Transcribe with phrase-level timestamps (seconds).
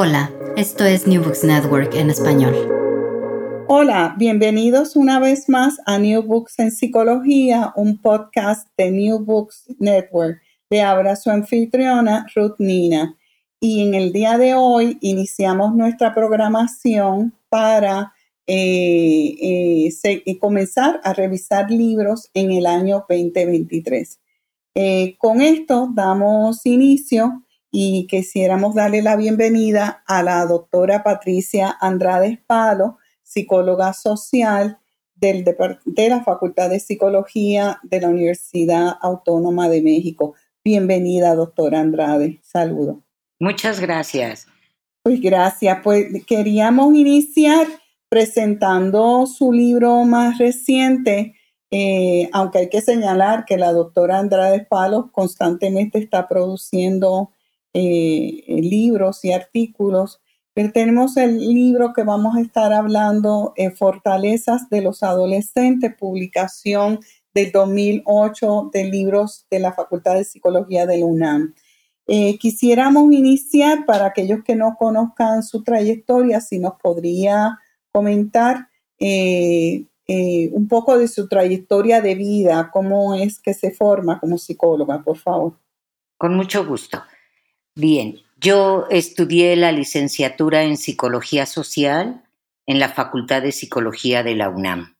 [0.00, 2.54] Hola, esto es New Books Network en español.
[3.66, 9.64] Hola, bienvenidos una vez más a New Books en Psicología, un podcast de New Books
[9.80, 10.40] Network.
[10.70, 13.16] Le habla su anfitriona Ruth Nina.
[13.58, 18.12] Y en el día de hoy iniciamos nuestra programación para
[18.46, 24.20] eh, eh, comenzar a revisar libros en el año 2023.
[24.76, 32.28] Eh, con esto damos inicio y quisiéramos darle la bienvenida a la doctora Patricia Andrade
[32.28, 34.78] Espalo, psicóloga social
[35.14, 40.34] del, de la Facultad de Psicología de la Universidad Autónoma de México.
[40.64, 42.40] Bienvenida, doctora Andrade.
[42.42, 43.02] Saludo.
[43.38, 44.46] Muchas gracias.
[45.02, 45.78] Pues gracias.
[45.82, 47.66] Pues queríamos iniciar
[48.08, 51.34] presentando su libro más reciente,
[51.70, 57.32] eh, aunque hay que señalar que la doctora Andrade Palos constantemente está produciendo
[57.72, 60.20] eh, libros y artículos,
[60.72, 66.98] tenemos el libro que vamos a estar hablando, eh, Fortalezas de los Adolescentes, publicación
[67.32, 71.54] del 2008 de libros de la Facultad de Psicología de la UNAM.
[72.40, 77.58] quisiéramos iniciar para aquellos que no conozcan su trayectoria, si nos podría
[77.92, 78.68] comentar
[80.10, 85.02] eh, un poco de su trayectoria de vida, cómo es que se forma como psicóloga,
[85.02, 85.52] por favor.
[86.16, 87.02] Con mucho gusto.
[87.78, 92.24] Bien, yo estudié la licenciatura en Psicología Social
[92.66, 94.96] en la Facultad de Psicología de la UNAM.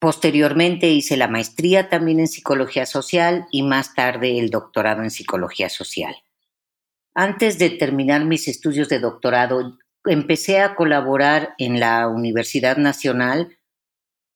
[0.00, 5.68] Posteriormente hice la maestría también en Psicología Social y más tarde el doctorado en Psicología
[5.68, 6.16] Social.
[7.12, 13.58] Antes de terminar mis estudios de doctorado, empecé a colaborar en la Universidad Nacional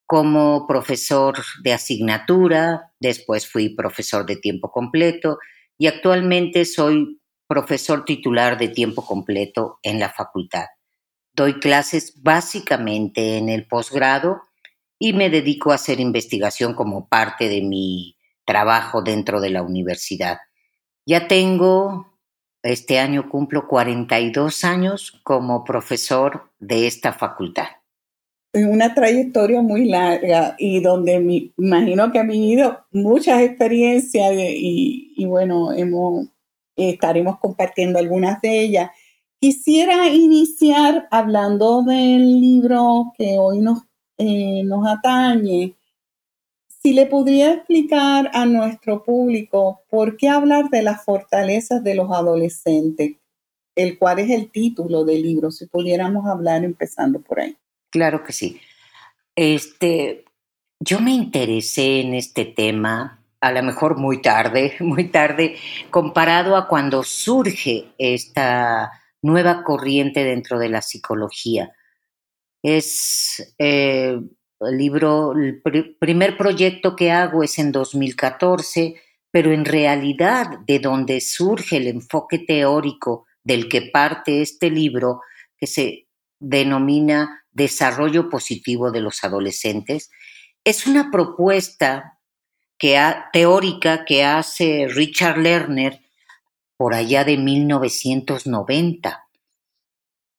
[0.07, 5.39] como profesor de asignatura, después fui profesor de tiempo completo
[5.79, 7.22] y actualmente soy
[7.53, 10.65] profesor titular de tiempo completo en la facultad.
[11.35, 14.41] Doy clases básicamente en el posgrado
[14.99, 20.39] y me dedico a hacer investigación como parte de mi trabajo dentro de la universidad.
[21.05, 22.07] Ya tengo,
[22.63, 27.67] este año cumplo 42 años como profesor de esta facultad
[28.55, 35.73] una trayectoria muy larga y donde me imagino que ha vivido muchas experiencias y, bueno,
[35.73, 36.29] hemos,
[36.77, 38.91] estaremos compartiendo algunas de ellas.
[39.41, 43.81] Quisiera iniciar hablando del libro que hoy nos,
[44.19, 45.75] eh, nos atañe.
[46.69, 52.11] Si le podría explicar a nuestro público por qué hablar de las fortalezas de los
[52.11, 53.17] adolescentes,
[53.75, 57.57] el cual es el título del libro, si pudiéramos hablar empezando por ahí.
[57.91, 58.61] Claro que sí.
[59.37, 60.25] Este,
[60.81, 65.57] yo me interesé en este tema, a lo mejor muy tarde, muy tarde,
[65.91, 71.73] comparado a cuando surge esta nueva corriente dentro de la psicología.
[72.63, 74.19] Es eh,
[74.61, 75.61] el libro, el
[75.99, 78.95] primer proyecto que hago es en 2014,
[79.33, 85.21] pero en realidad de donde surge el enfoque teórico del que parte este libro,
[85.57, 86.07] que se
[86.39, 90.11] denomina desarrollo positivo de los adolescentes,
[90.65, 92.21] es una propuesta
[92.83, 92.99] que
[93.33, 96.01] teórica que hace Richard Lerner
[96.77, 99.25] por allá de 1990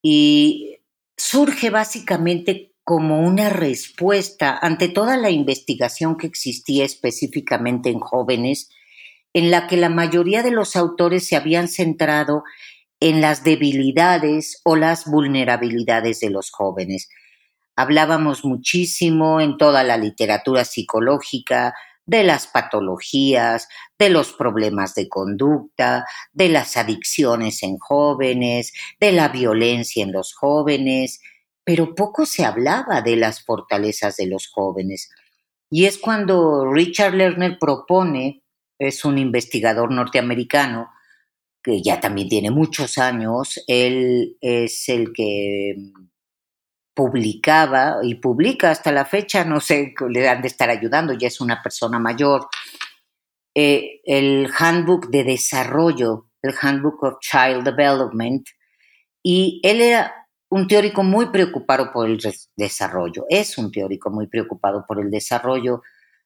[0.01, 0.79] y
[1.15, 8.69] surge básicamente como una respuesta ante toda la investigación que existía específicamente en jóvenes,
[9.31, 12.43] en la que la mayoría de los autores se habían centrado
[12.99, 17.07] en las debilidades o las vulnerabilidades de los jóvenes.
[17.77, 21.73] Hablábamos muchísimo en toda la literatura psicológica
[22.05, 29.29] de las patologías, de los problemas de conducta, de las adicciones en jóvenes, de la
[29.29, 31.21] violencia en los jóvenes,
[31.63, 35.09] pero poco se hablaba de las fortalezas de los jóvenes.
[35.69, 38.43] Y es cuando Richard Lerner propone,
[38.77, 40.89] es un investigador norteamericano,
[41.63, 45.75] que ya también tiene muchos años, él es el que
[46.93, 51.41] publicaba y publica hasta la fecha, no sé, le han de estar ayudando, ya es
[51.41, 52.47] una persona mayor,
[53.55, 58.47] eh, el Handbook de Desarrollo, el Handbook of Child Development,
[59.23, 60.13] y él era
[60.49, 62.19] un teórico muy preocupado por el
[62.55, 65.81] desarrollo, es un teórico muy preocupado por el desarrollo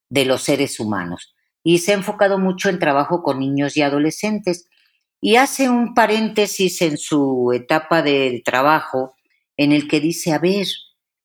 [0.10, 4.70] de los seres humanos y se ha enfocado mucho en trabajo con niños y adolescentes
[5.20, 9.17] y hace un paréntesis en su etapa del trabajo
[9.58, 10.68] en el que dice, a ver,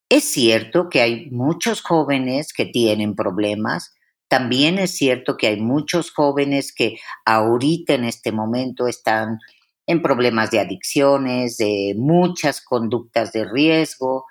[0.08, 3.94] es cierto que hay muchos jóvenes que tienen problemas,
[4.28, 6.96] también es cierto que hay muchos jóvenes que
[7.26, 9.38] ahorita en este momento están
[9.86, 14.24] en problemas de adicciones, de muchas conductas de riesgo,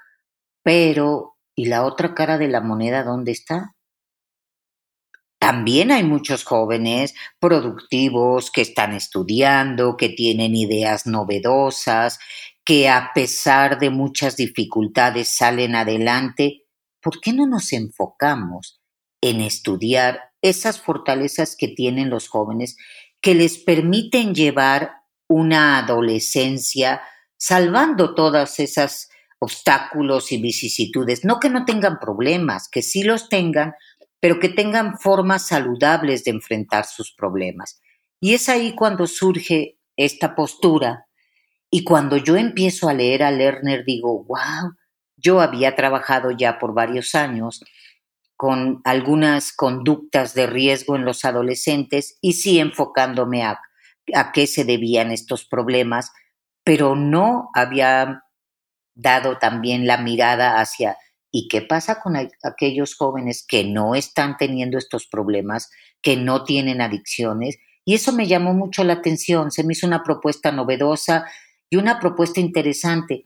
[0.63, 3.75] pero ¿y la otra cara de la moneda dónde está?
[5.39, 12.19] También hay muchos jóvenes productivos que están estudiando, que tienen ideas novedosas,
[12.63, 16.65] que a pesar de muchas dificultades salen adelante.
[17.01, 18.81] ¿Por qué no nos enfocamos
[19.21, 22.77] en estudiar esas fortalezas que tienen los jóvenes
[23.21, 24.93] que les permiten llevar
[25.27, 27.01] una adolescencia
[27.37, 29.09] salvando todas esas
[29.39, 31.25] obstáculos y vicisitudes?
[31.25, 33.73] No que no tengan problemas, que sí los tengan,
[34.19, 37.81] pero que tengan formas saludables de enfrentar sus problemas.
[38.19, 41.07] Y es ahí cuando surge esta postura
[41.71, 44.73] y cuando yo empiezo a leer a Lerner digo, wow,
[45.18, 47.63] yo había trabajado ya por varios años
[48.35, 53.59] con algunas conductas de riesgo en los adolescentes y sí enfocándome a,
[54.13, 56.12] a qué se debían estos problemas,
[56.63, 58.24] pero no había
[58.94, 60.97] dado también la mirada hacia
[61.31, 65.71] ¿Y qué pasa con aquellos jóvenes que no están teniendo estos problemas,
[66.01, 67.57] que no tienen adicciones?
[67.85, 71.25] Y eso me llamó mucho la atención, se me hizo una propuesta novedosa
[71.71, 73.23] y una propuesta interesante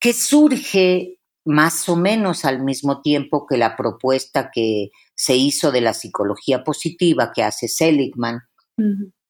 [0.00, 5.82] que surge más o menos al mismo tiempo que la propuesta que se hizo de
[5.82, 8.40] la psicología positiva que hace Seligman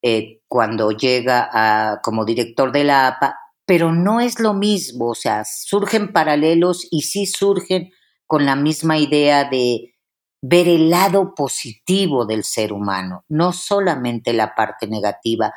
[0.03, 5.15] eh, cuando llega a, como director de la APA, pero no es lo mismo, o
[5.15, 7.91] sea, surgen paralelos y sí surgen
[8.27, 9.95] con la misma idea de
[10.41, 15.53] ver el lado positivo del ser humano, no solamente la parte negativa.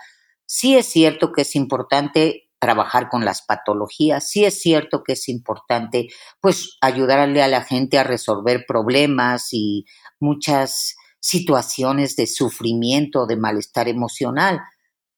[0.45, 5.29] Sí es cierto que es importante trabajar con las patologías, sí es cierto que es
[5.29, 6.09] importante
[6.41, 9.85] pues ayudarle a la gente a resolver problemas y
[10.19, 14.61] muchas situaciones de sufrimiento, de malestar emocional,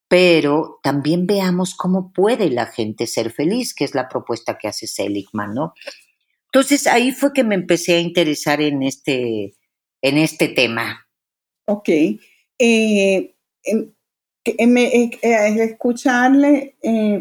[0.08, 4.88] pero también veamos cómo puede la gente ser feliz, que es la propuesta que hace
[4.88, 5.74] Seligman, ¿no?
[6.54, 9.56] Entonces ahí fue que me empecé a interesar en este,
[10.02, 11.08] en este tema.
[11.66, 11.90] Ok.
[12.60, 13.36] Eh,
[14.46, 16.76] em, eh, eh, escucharle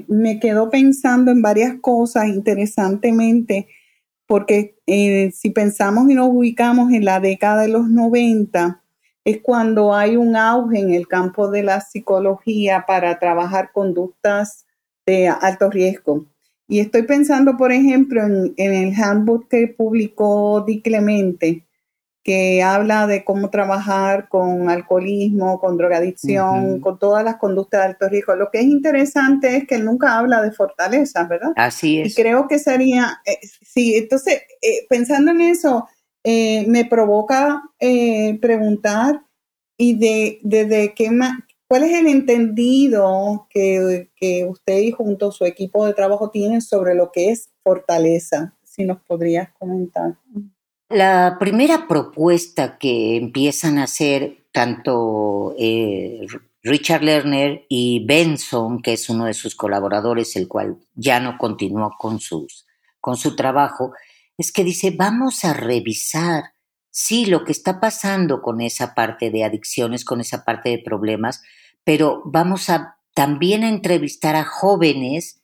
[0.08, 3.68] me quedo pensando en varias cosas interesantemente,
[4.26, 4.76] porque
[5.32, 8.80] si pensamos y nos ubicamos en la década de los 90,
[9.24, 14.66] es cuando hay un auge en el campo de la psicología para trabajar conductas
[15.06, 16.26] de alto riesgo.
[16.68, 21.66] Y estoy pensando, por ejemplo, en, el handbook que publicó Di Clemente,
[22.22, 28.08] que habla de cómo trabajar con alcoholismo, con drogadicción, con todas las conductas de alto
[28.08, 28.36] riesgo.
[28.36, 31.52] Lo que es interesante es que él nunca habla de fortalezas, ¿verdad?
[31.56, 32.12] Así es.
[32.12, 35.88] Y creo que sería, eh, sí, entonces, eh, pensando en eso,
[36.22, 37.62] eh, me provoca
[38.40, 39.22] preguntar
[39.78, 41.10] y de, de, de qué,
[41.70, 44.08] ¿Cuál es el entendido que,
[44.48, 48.56] usted y junto a su equipo de trabajo tienen sobre lo que es fortaleza?
[48.64, 50.16] Si nos podrías comentar.
[50.90, 56.26] La primera propuesta que empiezan a hacer tanto eh,
[56.64, 61.92] Richard Lerner y Benson, que es uno de sus colaboradores, el cual ya no continuó
[61.96, 62.18] con,
[63.00, 63.92] con su trabajo,
[64.36, 66.54] es que dice, vamos a revisar
[66.90, 71.40] sí lo que está pasando con esa parte de adicciones, con esa parte de problemas,
[71.84, 75.39] pero vamos a también a entrevistar a jóvenes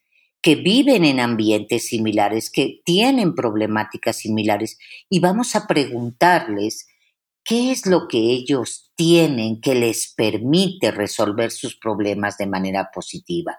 [0.47, 4.79] que viven en ambientes similares, que tienen problemáticas similares,
[5.11, 6.87] y vamos a preguntarles
[7.43, 13.59] qué es lo que ellos tienen que les permite resolver sus problemas de manera positiva.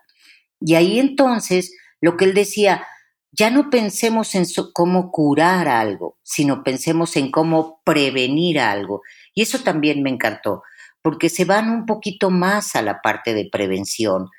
[0.62, 2.88] Y ahí entonces, lo que él decía,
[3.34, 9.02] ya no pensemos en cómo curar algo, sino pensemos en cómo prevenir algo.
[9.34, 10.64] Y eso también me encantó,
[11.02, 14.30] porque se van un poquito más a la parte de prevención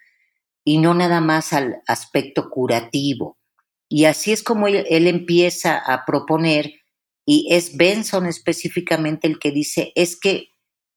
[0.68, 3.38] y no nada más al aspecto curativo.
[3.88, 6.74] Y así es como él, empieza a proponer,
[7.24, 10.50] y es Benson específicamente el que dice, es que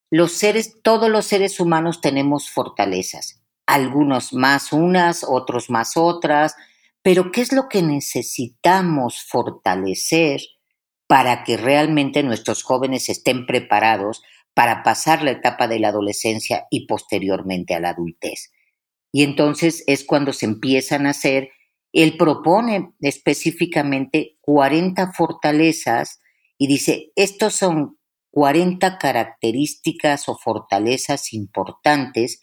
[0.09, 6.53] los seres, todos los seres humanos tenemos fortalezas, algunos más unas, otros más otras,
[7.01, 10.41] pero ¿qué es lo que necesitamos fortalecer
[11.07, 14.21] para que realmente nuestros jóvenes estén preparados
[14.53, 18.51] para pasar la etapa de la adolescencia y posteriormente a la adultez.
[19.11, 21.49] Y entonces es cuando se empiezan a hacer,
[21.93, 26.21] él propone específicamente 40 fortalezas
[26.57, 27.97] y dice, estos son
[28.31, 32.41] 40 características o fortalezas importantes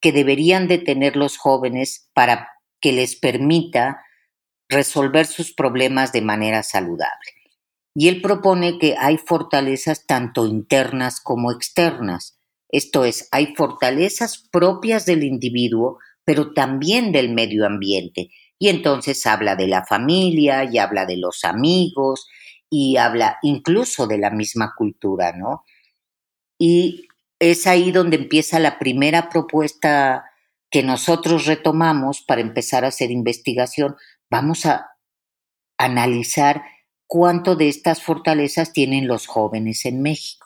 [0.00, 4.00] que deberían de tener los jóvenes para que les permita
[4.68, 7.32] resolver sus problemas de manera saludable.
[7.94, 12.38] Y él propone que hay fortalezas tanto internas como externas.
[12.74, 18.30] Esto es, hay fortalezas propias del individuo pero también del medio ambiente.
[18.58, 22.26] Y entonces habla de la familia y habla de los amigos
[22.70, 25.64] y habla incluso de la misma cultura, ¿no?
[26.58, 30.24] Y es ahí donde empieza la primera propuesta
[30.70, 33.96] que nosotros retomamos para empezar a hacer investigación.
[34.30, 34.88] Vamos a
[35.78, 36.62] analizar
[37.06, 40.43] cuánto de estas fortalezas tienen los jóvenes en México.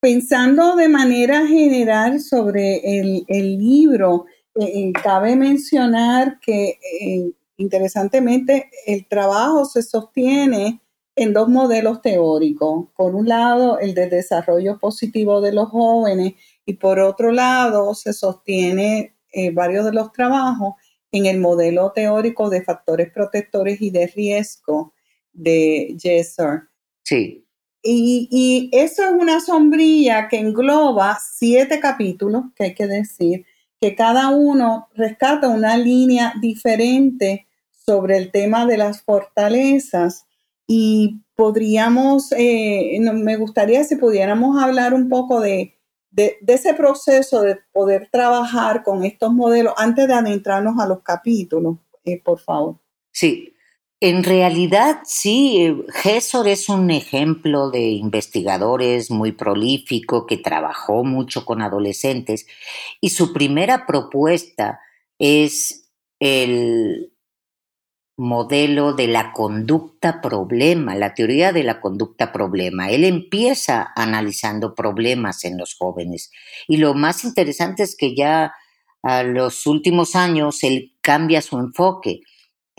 [0.00, 9.08] Pensando de manera general sobre el, libro, eh, eh, cabe mencionar que eh, interesantemente el
[9.08, 10.80] trabajo se sostiene
[11.16, 12.86] en dos modelos teóricos.
[12.96, 18.12] Por un lado, el de desarrollo positivo de los jóvenes y por otro lado, se
[18.12, 19.16] sostiene
[19.52, 20.74] varios de los trabajos
[21.10, 24.94] en el modelo teórico de factores protectores y de riesgo
[25.32, 26.68] de Jesser.
[27.02, 27.47] Sí.
[27.82, 33.46] Y, eso es una sombrilla que engloba siete capítulos, que hay que decir,
[33.80, 40.26] que cada uno rescata una línea diferente sobre el tema de las fortalezas.
[40.66, 45.78] Y podríamos, eh, me gustaría si pudiéramos hablar un poco de,
[46.10, 51.76] de, ese proceso de poder trabajar con estos modelos antes de adentrarnos a los capítulos,
[52.04, 52.76] eh, por favor.
[53.12, 53.52] Sí,
[54.00, 61.62] en realidad, sí, Gesor es un ejemplo de investigadores muy prolífico que trabajó mucho con
[61.62, 62.46] adolescentes
[63.00, 64.80] y su primera propuesta
[65.18, 65.90] es
[66.20, 67.12] el
[68.16, 72.90] modelo de la conducta problema, la teoría de la conducta problema.
[72.90, 76.30] Él empieza analizando problemas en los jóvenes
[76.68, 78.52] y lo más interesante es que ya
[79.02, 82.20] a los últimos años él cambia su enfoque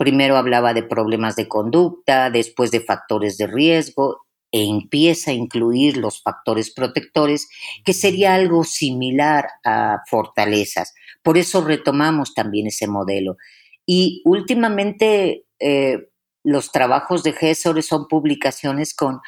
[0.00, 5.98] Primero hablaba de problemas de conducta, después de factores de riesgo e empieza a incluir
[5.98, 7.50] los factores protectores,
[7.84, 10.94] que sería algo similar a fortalezas.
[11.22, 13.36] Por eso retomamos también ese modelo.
[13.84, 16.08] Y últimamente eh,
[16.44, 19.20] los trabajos de Gesor son publicaciones con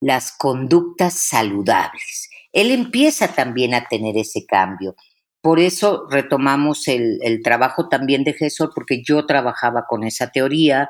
[0.00, 2.30] las conductas saludables.
[2.52, 4.94] Él empieza también a tener ese cambio.
[5.42, 10.88] Por eso retomamos el, trabajo también de Gesor, porque yo trabajaba con esa teoría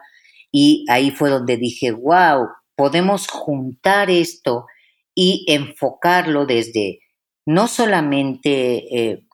[0.52, 4.66] y ahí fue donde dije, wow, podemos juntar esto
[5.14, 7.00] y enfocarlo desde
[7.46, 9.26] no solamente eh,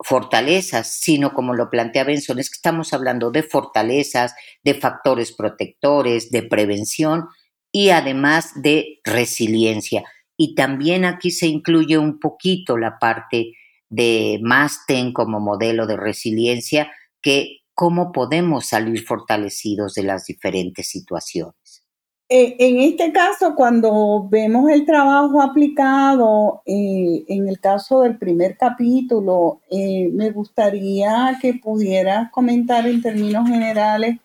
[0.00, 4.34] fortalezas, sino como lo plantea Benson, es que estamos hablando de fortalezas,
[4.64, 7.28] de factores protectores, de prevención
[7.70, 10.02] y además de resiliencia.
[10.36, 13.52] Y también aquí se incluye un poquito la parte
[13.88, 16.90] de Masten como modelo de resiliencia,
[17.22, 21.84] que cómo podemos salir fortalecidos de las diferentes situaciones.
[22.30, 28.58] Eh, en este caso, cuando vemos el trabajo aplicado, eh, en el caso del primer
[28.58, 34.18] capítulo, eh, me gustaría que pudieras comentar en términos generales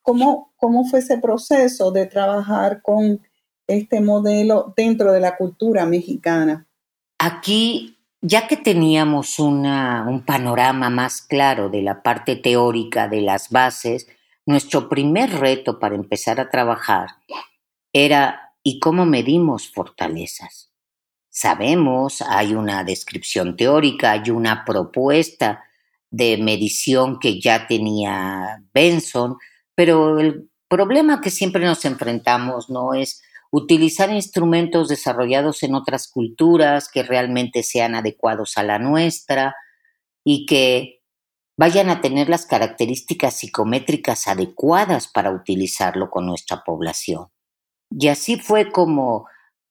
[0.00, 3.20] cómo, cómo fue ese proceso de trabajar con
[3.66, 6.66] este modelo dentro de la cultura mexicana.
[7.22, 14.06] Aquí, ya que teníamos un panorama más claro de la parte teórica de las bases,
[14.46, 17.10] nuestro primer reto para empezar a trabajar
[17.92, 20.72] era ¿y cómo medimos fortalezas?
[21.28, 25.64] Sabemos, hay una descripción teórica, hay una propuesta
[26.08, 29.36] de medición que ya tenía Benson,
[29.74, 36.88] pero el problema que siempre nos enfrentamos no es utilizar instrumentos desarrollados en otras culturas
[36.88, 39.56] que realmente sean adecuados a la nuestra
[40.24, 41.00] y que
[41.58, 47.28] vayan a tener las características psicométricas adecuadas para utilizarlo con nuestra población.
[47.90, 49.26] Y así fue como,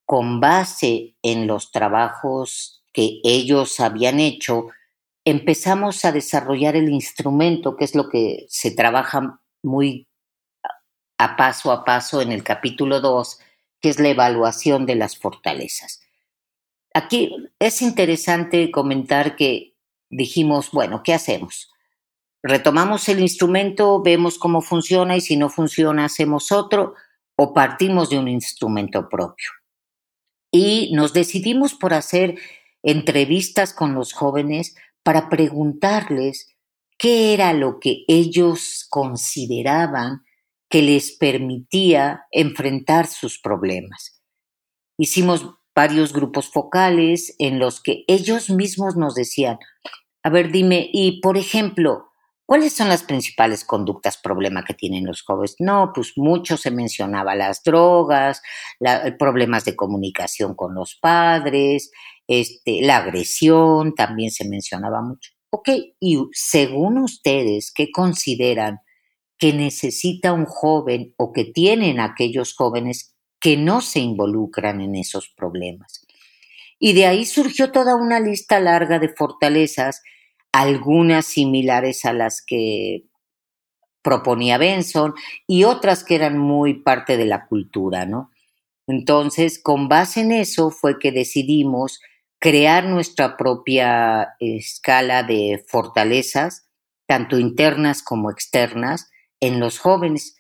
[0.06, 4.68] con base en los trabajos que ellos habían hecho,
[5.26, 10.08] empezamos a desarrollar el instrumento, que es lo que se trabaja muy
[11.18, 13.40] a paso a paso en el capítulo 2,
[13.82, 16.02] que es la evaluación de las fortalezas.
[16.94, 19.76] Aquí es interesante comentar que
[20.10, 21.72] dijimos, bueno, ¿qué hacemos?
[22.42, 26.96] Retomamos el instrumento, vemos cómo funciona y si no funciona hacemos otro
[27.36, 29.50] o partimos de un instrumento propio.
[30.52, 32.40] Y nos decidimos por hacer
[32.82, 36.56] entrevistas con los jóvenes para preguntarles
[36.98, 40.24] qué era lo que ellos consideraban
[40.70, 44.22] que les permitía enfrentar sus problemas.
[44.98, 49.58] Hicimos varios grupos focales en los que ellos mismos nos decían,
[50.24, 52.10] a ver, dime, y por ejemplo,
[52.46, 55.56] ¿cuáles son las principales conductas problema que tienen los jóvenes?
[55.60, 58.42] No, pues mucho se mencionaba las drogas,
[59.18, 61.92] problemas de comunicación con los padres,
[62.28, 65.32] este, la agresión también se mencionaba mucho.
[65.52, 68.80] ok, y según ustedes, ¿qué consideran
[69.40, 75.30] que necesita un joven o que tienen aquellos jóvenes que no se involucran en esos
[75.30, 76.06] problemas?
[76.78, 80.02] Y de ahí surgió toda una lista larga de fortalezas,
[80.52, 83.06] algunas similares a las que
[84.02, 85.14] proponía Benson
[85.48, 88.32] y otras que eran muy parte de la cultura, ¿no?
[88.88, 92.02] Entonces, con base en eso fue que decidimos
[92.40, 96.68] crear nuestra propia escala de fortalezas,
[97.06, 100.36] tanto internas como externas, en los jóvenes.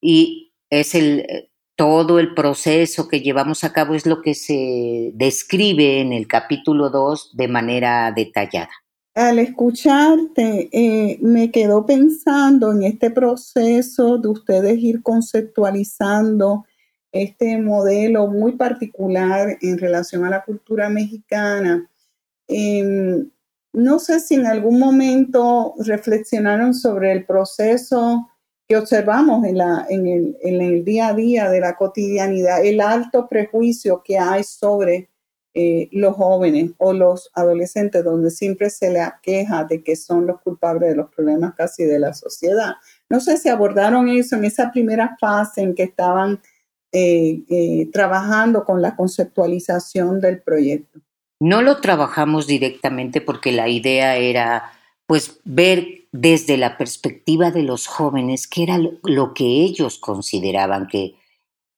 [0.00, 6.00] Y es el, todo el proceso que llevamos a cabo es lo que se describe
[6.00, 8.70] en el capítulo 2 de manera detallada.
[9.14, 16.64] Al escucharte, eh, me quedo pensando en este proceso de ustedes ir conceptualizando
[17.12, 21.90] este modelo muy particular en relación a la cultura mexicana.
[22.48, 23.30] Em,
[23.72, 28.28] no sé si en algún momento reflexionaron sobre el proceso
[28.68, 32.80] que observamos en, la, en, el, en el día a día de la cotidianidad, el
[32.80, 35.10] alto prejuicio que hay sobre
[35.54, 40.40] eh, los jóvenes o los adolescentes, donde siempre se le queja de que son los
[40.40, 42.74] culpables de los problemas casi de la sociedad.
[43.10, 46.40] No sé si abordaron eso en esa primera fase en que estaban
[46.94, 51.00] eh, eh, trabajando con la conceptualización del proyecto?
[51.44, 54.70] No lo trabajamos directamente porque la idea era
[55.06, 61.16] pues ver desde la perspectiva de los jóvenes qué era lo que ellos consideraban que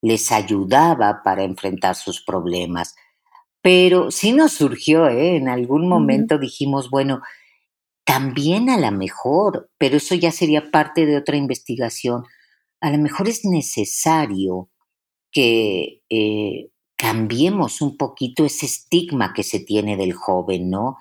[0.03, 2.95] les ayudaba para enfrentar sus problemas.
[3.63, 5.37] Pero sí nos surgió, ¿eh?
[5.37, 7.23] en algún momento dijimos, bueno,
[8.05, 12.25] también a lo mejor, pero eso ya sería parte de otra investigación,
[12.83, 14.69] a lo mejor es necesario
[15.33, 20.97] que eh, cambiemos un poquito ese estigma que se tiene del joven, ¿no?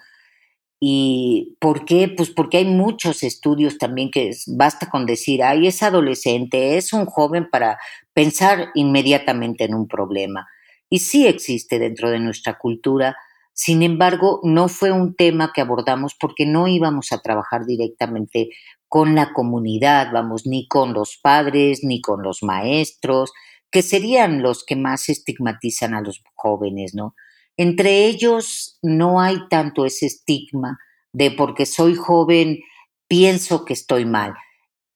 [0.79, 2.09] ¿Y por qué?
[2.09, 7.05] Pues porque hay muchos estudios también que basta con decir, ay, es adolescente, es un
[7.05, 7.79] joven para
[8.13, 10.45] pensar inmediatamente en un problema.
[10.89, 13.15] Y sí existe dentro de nuestra cultura,
[13.53, 18.49] sin embargo, no fue un tema que abordamos porque no íbamos a trabajar directamente
[18.89, 23.31] con la comunidad, vamos, ni con los padres, ni con los maestros,
[23.73, 27.15] que serían los que más estigmatizan a los jóvenes, ¿no?
[27.57, 30.77] Entre ellos no hay tanto ese estigma
[31.11, 32.59] de porque soy joven
[33.07, 34.35] pienso que estoy mal.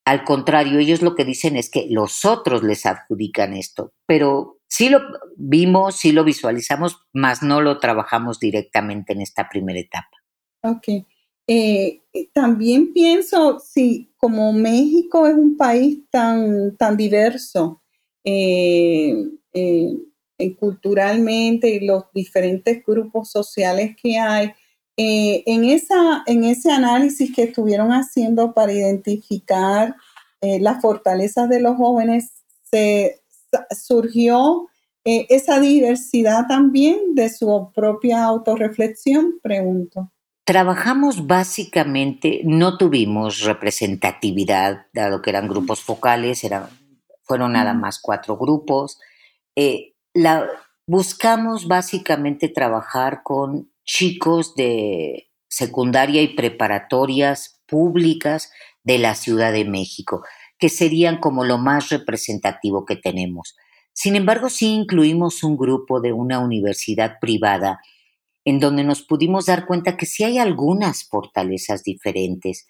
[0.05, 4.89] Al contrario, ellos lo que dicen es que los otros les adjudican esto, pero sí
[4.89, 5.01] lo
[5.35, 10.17] vimos, sí lo visualizamos, más no lo trabajamos directamente en esta primera etapa.
[10.61, 11.05] Ok.
[11.47, 17.81] Eh, también pienso, si como México es un país tan, tan diverso,
[18.29, 19.15] eh,
[19.53, 24.51] eh, culturalmente y los diferentes grupos sociales que hay.
[24.97, 29.95] Eh, en, esa, en ese análisis que estuvieron haciendo para identificar
[30.41, 33.21] las fortalezas de los jóvenes, se
[33.71, 34.67] surgió
[35.03, 40.11] esa diversidad también de su propia autorreflexión, pregunto.
[40.43, 46.67] Trabajamos básicamente, no tuvimos representatividad, dado que eran grupos focales, eran
[47.27, 48.99] fueron nada más cuatro grupos.
[49.55, 50.47] Eh, la,
[50.87, 58.51] buscamos básicamente trabajar con chicos de secundaria y preparatorias públicas
[58.83, 60.23] de la Ciudad de México,
[60.57, 63.55] que serían como lo más representativo que tenemos.
[63.93, 67.79] Sin embargo, sí incluimos un grupo de una universidad privada
[68.45, 72.65] en donde nos pudimos dar cuenta que sí hay algunas fortalezas diferentes.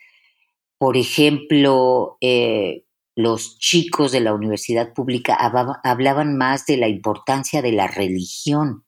[0.79, 2.86] Por ejemplo, eh,
[3.17, 5.35] los chicos de la universidad pública
[5.83, 8.85] hablaban más de la importancia de la religión,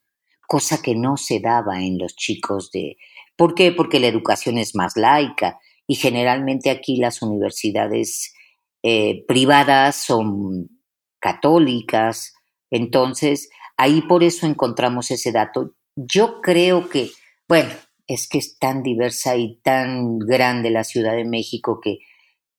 [0.47, 2.97] cosa que no se daba en los chicos de...
[3.35, 3.71] ¿Por qué?
[3.71, 8.35] Porque la educación es más laica y generalmente aquí las universidades
[8.83, 10.79] eh, privadas son
[11.19, 12.35] católicas,
[12.69, 15.73] entonces ahí por eso encontramos ese dato.
[15.95, 17.09] Yo creo que,
[17.47, 17.71] bueno,
[18.05, 21.97] es que es tan diversa y tan grande la Ciudad de México que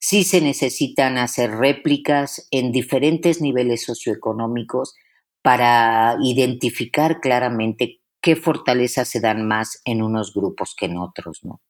[0.00, 4.94] sí se necesitan hacer réplicas en diferentes niveles socioeconómicos
[5.42, 11.60] para identificar claramente qué fortalezas se dan más en unos grupos que en otros, ¿no?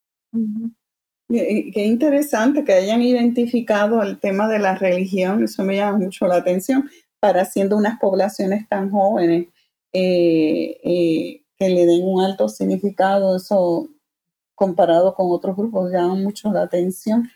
[1.28, 6.36] Qué interesante que hayan identificado el tema de la religión, eso me llama mucho la
[6.36, 6.90] atención,
[7.20, 9.46] para siendo unas poblaciones tan jóvenes
[9.92, 13.88] eh, eh, que le den un alto significado, eso
[14.54, 17.30] comparado con otros grupos llama mucho la atención.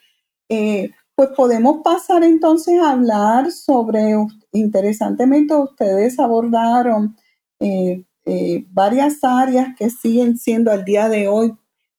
[0.54, 4.16] Eh, pues podemos pasar entonces a hablar sobre,
[4.52, 7.16] interesantemente ustedes abordaron
[7.60, 11.54] eh, eh, varias áreas que siguen siendo al día de hoy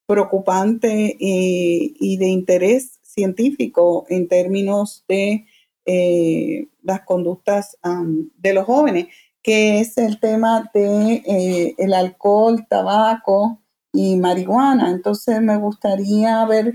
[0.06, 5.46] preocupante eh, y de interés científico en términos de
[6.82, 7.78] las conductas
[8.38, 9.06] de los jóvenes,
[9.44, 13.62] que es el tema de el alcohol, tabaco
[13.94, 14.90] y marihuana.
[14.90, 16.74] Entonces me gustaría ver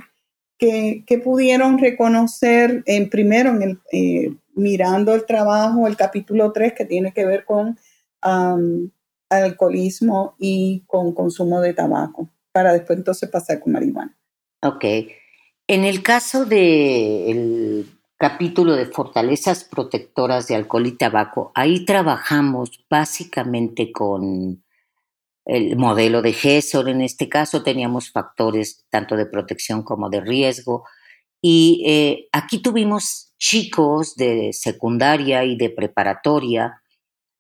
[0.60, 7.12] qué, pudieron reconocer en primero en el mirando el trabajo, el capítulo 3 que tiene
[7.12, 7.78] que ver con
[9.30, 14.16] alcoholismo y con consumo de tabaco, para después entonces pasar con marihuana.
[14.62, 14.84] Ok.
[15.66, 17.86] En el caso del
[18.18, 24.62] capítulo de fortalezas protectoras de alcohol y tabaco, ahí trabajamos básicamente con
[25.44, 26.88] el modelo de GESOR.
[26.88, 30.84] En este caso teníamos factores tanto de protección como de riesgo.
[31.42, 36.82] Y eh, aquí tuvimos chicos de secundaria y de preparatoria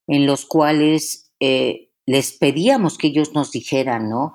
[0.06, 4.32] en los cuales eh, les pedíamos que ellos nos dijeran, ¿no?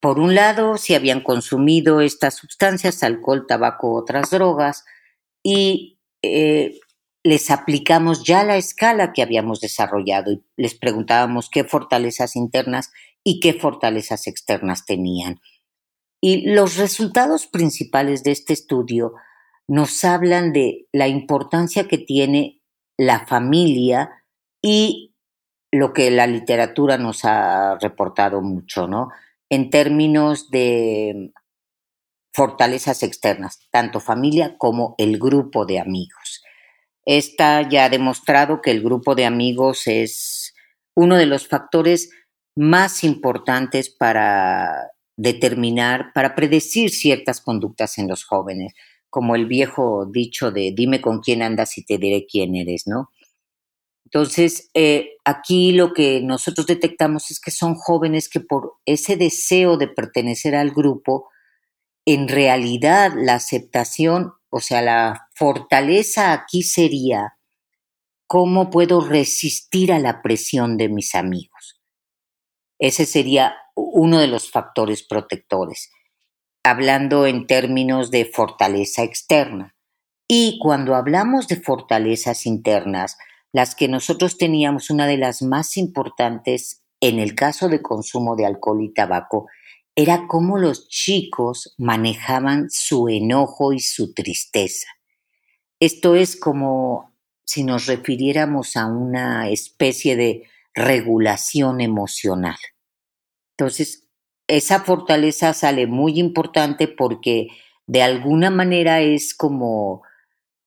[0.00, 4.84] Por un lado, si habían consumido estas sustancias, alcohol, tabaco, otras drogas,
[5.42, 6.80] y eh,
[7.24, 12.92] les aplicamos ya la escala que habíamos desarrollado y les preguntábamos qué fortalezas internas
[13.24, 15.40] y qué fortalezas externas tenían.
[16.20, 19.14] Y los resultados principales de este estudio
[19.66, 22.60] nos hablan de la importancia que tiene
[22.98, 24.10] la familia
[24.62, 25.14] y
[25.72, 29.08] lo que la literatura nos ha reportado mucho, ¿no?
[29.48, 31.32] En términos de
[32.34, 36.23] fortalezas externas, tanto familia como el grupo de amigos.
[37.04, 40.54] Esta ya demostrado que el grupo de amigos es
[40.94, 42.10] uno de los factores
[42.56, 48.72] más importantes para determinar, para predecir ciertas conductas en los jóvenes,
[49.10, 53.10] como el viejo dicho de dime con quién andas y te diré quién eres, ¿no?
[54.04, 59.76] Entonces, eh, aquí lo que nosotros detectamos es que son jóvenes que por ese deseo
[59.76, 61.28] de pertenecer al grupo,
[62.06, 67.36] en realidad la aceptación, o sea, la fortaleza aquí sería
[68.28, 71.82] cómo puedo resistir a la presión de mis amigos.
[72.78, 75.90] Ese sería uno de los factores protectores,
[76.62, 79.74] hablando en términos de fortaleza externa.
[80.28, 83.18] Y cuando hablamos de fortalezas internas,
[83.50, 88.46] las que nosotros teníamos, una de las más importantes en el caso de consumo de
[88.46, 89.48] alcohol y tabaco,
[89.96, 94.88] era cómo los chicos manejaban su enojo y su tristeza.
[95.78, 102.56] Esto es como si nos refiriéramos a una especie de regulación emocional.
[103.56, 104.08] Entonces,
[104.48, 107.48] esa fortaleza sale muy importante porque
[107.86, 110.02] de alguna manera es como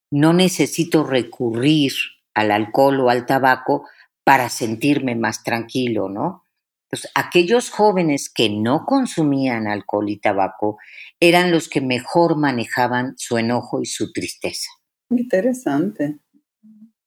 [0.10, 1.92] no necesito recurrir
[2.34, 3.86] al alcohol o al tabaco
[4.24, 6.47] para sentirme más tranquilo, ¿no?
[6.90, 10.78] Entonces, aquellos jóvenes que no consumían alcohol y tabaco
[11.20, 14.70] eran los que mejor manejaban su enojo y su tristeza.
[15.10, 16.20] Interesante,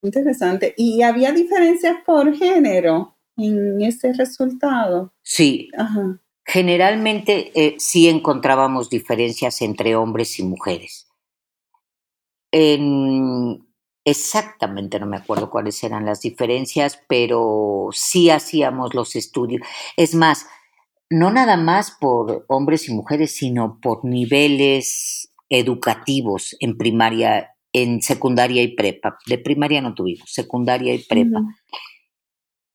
[0.03, 0.75] interesante.
[0.77, 5.15] ¿Y había diferencias por género en ese resultado?
[5.23, 5.71] Sí.
[6.45, 11.09] Generalmente eh, sí encontrábamos diferencias entre hombres y mujeres.
[12.53, 13.67] En,
[14.07, 19.61] Exactamente, no me acuerdo cuáles eran las diferencias, pero sí hacíamos los estudios.
[19.97, 20.47] Es más,
[21.11, 28.63] no nada más por hombres y mujeres, sino por niveles educativos en primaria, en secundaria
[28.63, 29.19] y prepa.
[29.27, 31.43] De primaria no tuvimos, secundaria y prepa.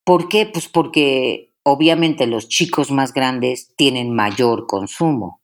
[0.04, 0.46] ¿Por qué?
[0.46, 5.40] Pues porque obviamente los chicos más grandes tienen mayor consumo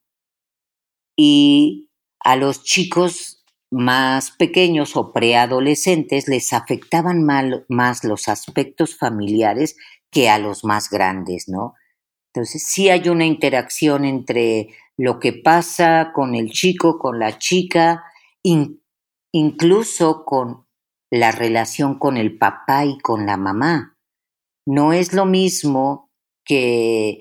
[1.18, 1.88] y
[2.21, 3.41] a los chicos
[3.72, 9.76] más pequeños o preadolescentes les afectaban más los aspectos familiares
[10.11, 11.74] que a los más grandes, ¿no?
[12.35, 18.04] Entonces sí hay una interacción entre lo que pasa con el chico, con la chica,
[19.32, 20.66] incluso con
[21.11, 23.98] la relación con el papá y con la mamá.
[24.66, 26.11] No es lo mismo
[26.44, 27.20] que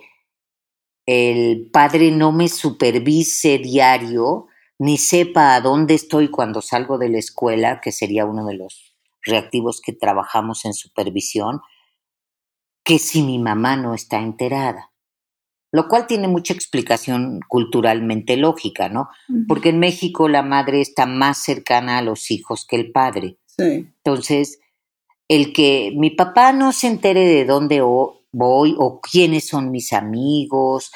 [1.05, 4.47] el padre no me supervise diario
[4.81, 8.95] ni sepa a dónde estoy cuando salgo de la escuela, que sería uno de los
[9.21, 11.61] reactivos que trabajamos en supervisión,
[12.83, 14.91] que si mi mamá no está enterada.
[15.71, 19.09] Lo cual tiene mucha explicación culturalmente lógica, ¿no?
[19.47, 23.37] Porque en México la madre está más cercana a los hijos que el padre.
[23.45, 23.87] Sí.
[24.03, 24.61] Entonces,
[25.27, 30.91] el que mi papá no se entere de dónde voy o quiénes son mis amigos,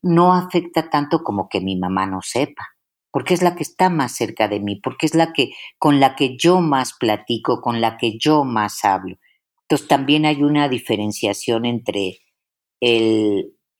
[0.00, 2.75] no afecta tanto como que mi mamá no sepa
[3.16, 6.16] porque es la que está más cerca de mí, porque es la que con la
[6.16, 9.16] que yo más platico, con la que yo más hablo.
[9.62, 12.18] Entonces también hay una diferenciación entre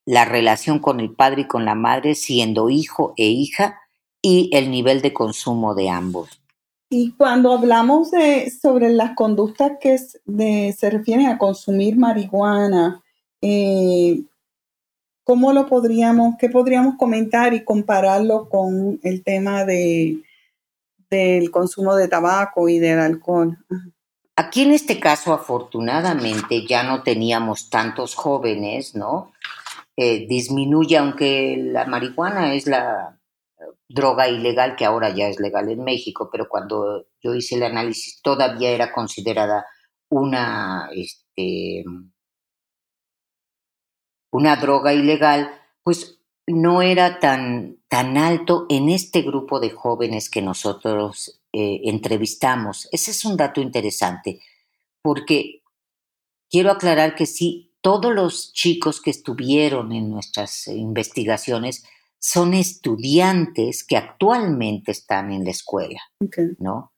[0.07, 3.79] la relación con el padre y con la madre siendo hijo e hija
[4.23, 6.41] y el nivel de consumo de ambos.
[6.89, 13.03] Y cuando hablamos de, sobre las conductas que se refieren a consumir marihuana,
[13.43, 14.23] eh,
[15.27, 20.23] ¿cómo lo podríamos, qué podríamos comentar y compararlo con el tema de,
[21.11, 23.59] del consumo de tabaco y del alcohol?
[24.37, 29.33] Aquí en este caso, afortunadamente, ya no teníamos tantos jóvenes, ¿no?
[29.97, 33.19] Eh, disminuye, aunque la marihuana es la
[33.89, 38.21] droga ilegal que ahora ya es legal en México, pero cuando yo hice el análisis
[38.23, 39.67] todavía era considerada
[40.09, 41.85] una, este,
[44.37, 45.51] una droga ilegal,
[45.83, 52.89] pues no era tan, tan alto en este grupo de jóvenes que nosotros eh, entrevistamos.
[52.93, 54.41] Ese es un dato interesante,
[55.03, 55.63] porque
[56.51, 61.85] quiero aclarar que sí, todos los chicos que estuvieron en nuestras investigaciones
[62.19, 66.01] son estudiantes que actualmente están en la escuela,
[66.59, 66.93] ¿no?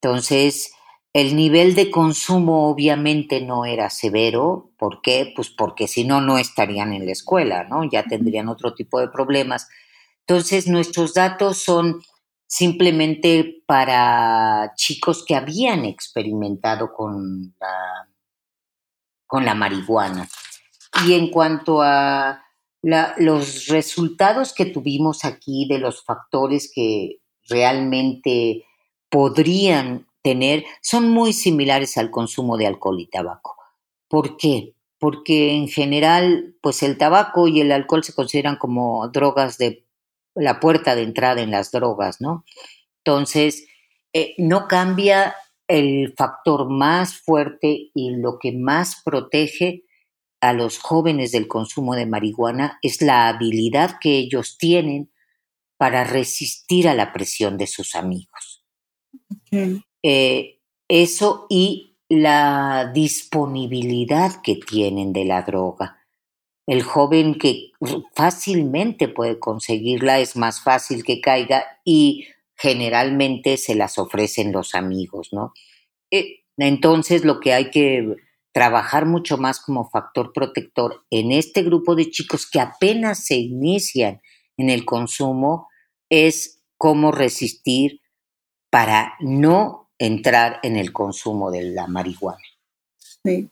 [0.00, 0.72] Entonces,
[1.12, 4.72] el nivel de consumo obviamente no era severo.
[4.78, 5.32] ¿Por qué?
[5.34, 7.84] Pues porque si no, no estarían en la escuela, ¿no?
[7.84, 9.68] Ya tendrían otro tipo de problemas.
[10.26, 12.02] Entonces, nuestros datos son
[12.46, 18.08] simplemente para chicos que habían experimentado con la,
[19.26, 20.28] con la marihuana.
[21.06, 22.42] Y en cuanto a
[22.82, 27.18] los resultados que tuvimos aquí de los factores que
[27.48, 28.64] realmente
[29.10, 33.56] podrían tener son muy similares al consumo de alcohol y tabaco.
[34.08, 34.74] ¿Por qué?
[34.98, 39.84] Porque en general, pues el tabaco y el alcohol se consideran como drogas de
[40.34, 42.44] la puerta de entrada en las drogas, ¿no?
[43.04, 43.66] Entonces,
[44.12, 45.34] eh, no cambia
[45.68, 49.84] el factor más fuerte y lo que más protege
[50.40, 55.12] a los jóvenes del consumo de marihuana es la habilidad que ellos tienen
[55.76, 58.64] para resistir a la presión de sus amigos.
[60.02, 65.98] Eh, eso y la disponibilidad que tienen de la droga.
[66.66, 67.72] El joven que
[68.14, 75.28] fácilmente puede conseguirla es más fácil que caiga y generalmente se las ofrecen los amigos,
[75.32, 75.52] ¿no?
[76.10, 78.16] Eh, entonces lo que hay que
[78.52, 84.20] trabajar mucho más como factor protector en este grupo de chicos que apenas se inician
[84.56, 85.68] en el consumo
[86.10, 88.00] es cómo resistir
[88.70, 92.38] para no entrar en el consumo de la marihuana.
[93.24, 93.50] Sí.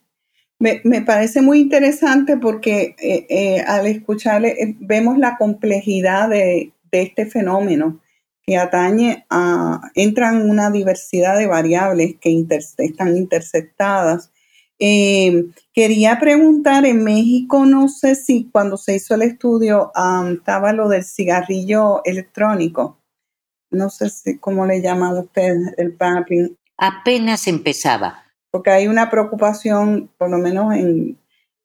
[0.59, 7.27] Me, parece muy interesante porque eh, eh, al escucharle eh, vemos la complejidad de, este
[7.27, 8.01] fenómeno
[8.43, 12.47] que atañe a, entran una diversidad de variables que
[12.79, 14.31] están interceptadas.
[14.79, 19.93] quería preguntar, en México no sé si cuando se hizo el estudio
[20.33, 22.97] estaba lo del cigarrillo electrónico
[23.70, 26.57] no sé si cómo le llaman ustedes el vaping.
[26.76, 28.24] Apenas empezaba.
[28.50, 31.18] Porque hay una preocupación, por lo menos en,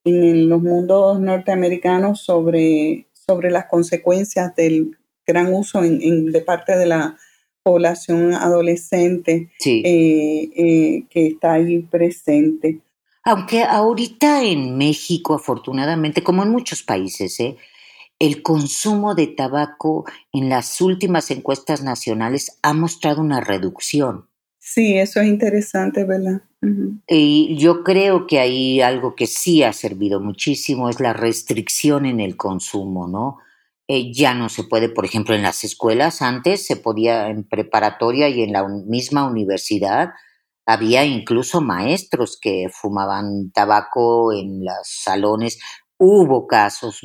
[0.04, 7.18] los mundos norteamericanos, sobre, sobre las consecuencias del gran uso en, de parte de la
[7.64, 12.80] población adolescente eh, eh, que está ahí presente.
[13.24, 17.56] Aunque ahorita en México, afortunadamente, como en muchos países, ¿eh?
[18.22, 24.28] El consumo de tabaco en las últimas encuestas nacionales ha mostrado una reducción.
[24.60, 26.44] Sí, eso es interesante, ¿verdad?
[27.08, 32.20] Y yo creo que hay algo que sí ha servido muchísimo, es la restricción en
[32.20, 33.40] el consumo, ¿no?
[33.88, 38.30] Eh, ya no se puede, por ejemplo, en las escuelas, antes se podía en preparatoria
[38.30, 40.12] y en la misma universidad,
[40.68, 45.60] había incluso maestros que fumaban tabaco en los salones.
[45.98, 47.02] Hubo casos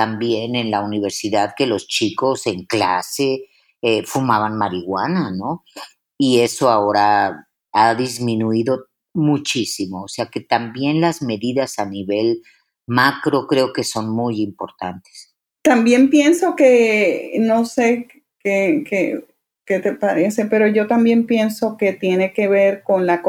[0.00, 3.50] también en la universidad que los chicos en clase
[3.82, 5.62] eh, fumaban marihuana, ¿no?
[6.16, 10.04] Y eso ahora ha disminuido muchísimo.
[10.04, 12.40] O sea que también las medidas a nivel
[12.86, 15.34] macro creo que son muy importantes.
[15.60, 18.08] También pienso que, no sé
[18.42, 18.82] qué,
[19.66, 23.20] qué te parece, pero yo también pienso que tiene que ver con la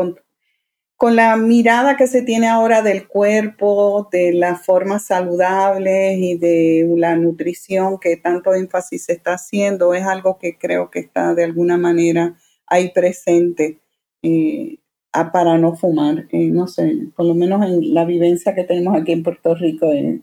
[1.02, 6.88] con la mirada que se tiene ahora del cuerpo, de las formas saludables y de
[6.96, 11.44] la nutrición que tanto énfasis se está haciendo, es algo que creo que está de
[11.44, 12.38] alguna manera
[12.68, 13.80] ahí presente
[14.22, 14.78] eh,
[15.34, 16.28] para no fumar.
[16.32, 19.92] Eh, no sé, por lo menos en la vivencia que tenemos aquí en Puerto Rico,
[19.92, 20.22] eh,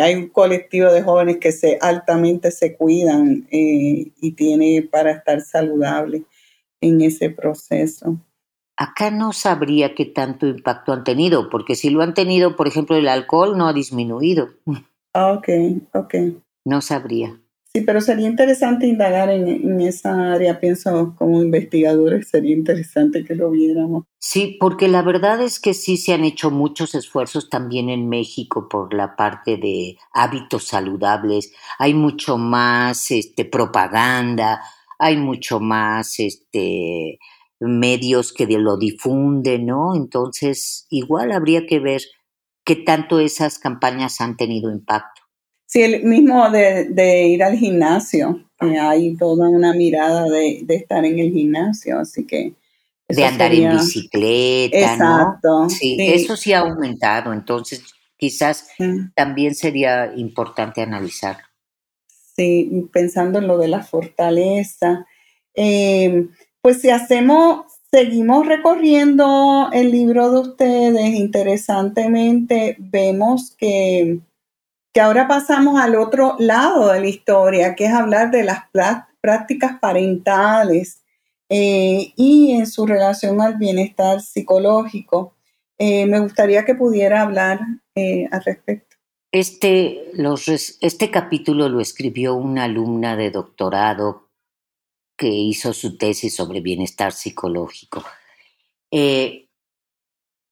[0.00, 6.22] hay un colectivo de jóvenes que se altamente se cuidan y tiene para estar saludable
[6.80, 8.18] en ese proceso.
[8.80, 12.96] Acá no sabría qué tanto impacto han tenido, porque si lo han tenido, por ejemplo,
[12.96, 14.48] el alcohol no ha disminuido.
[15.12, 15.48] Ah, Ok,
[15.92, 16.14] ok.
[16.64, 17.38] No sabría.
[17.74, 23.34] Sí, pero sería interesante indagar en, en esa área, pienso, como investigadores, sería interesante que
[23.34, 24.04] lo viéramos.
[24.18, 28.66] Sí, porque la verdad es que sí se han hecho muchos esfuerzos también en México
[28.66, 31.52] por la parte de hábitos saludables.
[31.78, 34.62] Hay mucho más este, propaganda,
[34.98, 37.18] hay mucho más este,
[37.60, 39.94] medios que lo difunden, ¿no?
[39.94, 42.02] Entonces, igual habría que ver
[42.64, 45.22] qué tanto esas campañas han tenido impacto.
[45.66, 50.74] Sí, el mismo de, de ir al gimnasio, que hay toda una mirada de, de
[50.74, 52.54] estar en el gimnasio, así que...
[53.08, 55.62] de andar sería- en bicicleta, Exacto.
[55.62, 55.70] ¿no?
[55.70, 57.84] Sí, sí, eso sí ha aumentado, entonces
[58.16, 58.84] quizás sí.
[59.14, 61.38] también sería importante analizar.
[62.34, 65.06] Sí, pensando en lo de la fortaleza.
[65.54, 66.28] Eh,
[66.62, 74.20] pues si hacemos, seguimos recorriendo el libro de ustedes, interesantemente vemos que,
[74.92, 78.64] que ahora pasamos al otro lado de la historia, que es hablar de las
[79.20, 81.02] prácticas parentales
[81.48, 85.34] eh, y en su relación al bienestar psicológico.
[85.78, 87.60] Eh, me gustaría que pudiera hablar
[87.94, 88.96] eh, al respecto.
[89.32, 90.48] Este, los
[90.80, 94.29] este capítulo lo escribió una alumna de doctorado
[95.20, 98.02] que hizo su tesis sobre bienestar psicológico.
[98.90, 99.50] Eh,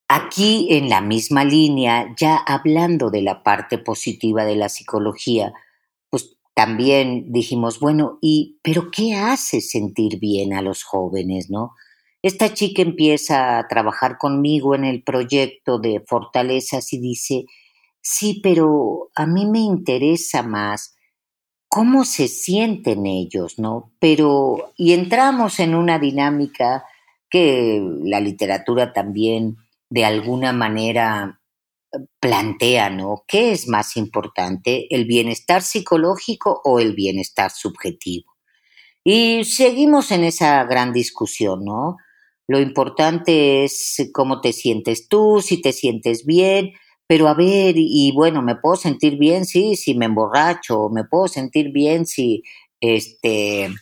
[0.07, 5.53] aquí, en la misma línea, ya hablando de la parte positiva de la psicología,
[6.11, 11.71] pues también dijimos, bueno, ¿y pero qué hace sentir bien a los jóvenes, no?
[12.21, 17.45] Esta chica empieza a trabajar conmigo en el proyecto de fortalezas y dice,
[18.01, 20.95] sí, pero a mí me interesa más
[21.69, 23.91] cómo se sienten ellos, ¿no?
[23.99, 26.83] Pero, y entramos en una dinámica
[27.29, 29.57] que la literatura también
[29.89, 31.39] de alguna manera
[32.19, 33.23] plantea, ¿no?
[33.27, 38.33] ¿Qué es más importante, el bienestar psicológico o el bienestar subjetivo?
[39.03, 41.97] Y seguimos en esa gran discusión, ¿no?
[42.47, 46.73] Lo importante es cómo te sientes tú, si te sientes bien,
[47.09, 51.27] pero a ver, y bueno, me puedo sentir bien, sí, si me emborracho, me puedo
[51.27, 52.43] sentir bien si
[52.79, 53.73] este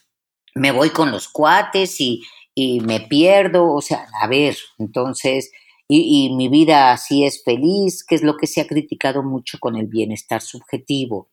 [0.56, 2.24] me voy con los cuates y,
[2.56, 5.52] y me pierdo, o sea, a ver, entonces,
[5.90, 9.76] y, mi vida así es feliz, que es lo que se ha criticado mucho con
[9.76, 11.30] el bienestar subjetivo.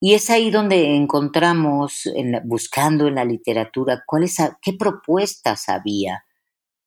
[0.00, 6.24] Y es ahí donde encontramos, en buscando en la literatura, cuáles, qué propuestas había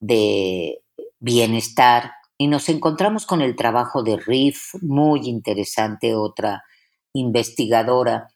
[0.01, 0.81] de
[1.19, 6.63] bienestar y nos encontramos con el trabajo de Riff, muy interesante, otra
[7.11, 8.29] investigadora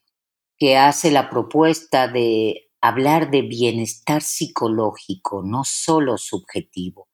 [0.58, 7.08] que hace la propuesta de hablar de bienestar psicológico, no solo subjetivo.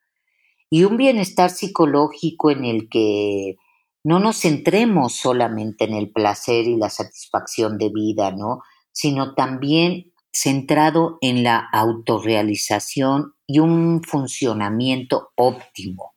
[0.72, 3.58] Y un bienestar psicológico en el que
[4.04, 8.64] no nos centremos solamente en el placer y la satisfacción de vida, ¿no?
[8.92, 16.14] Sino también centrado en la autorrealización y un funcionamiento óptimo.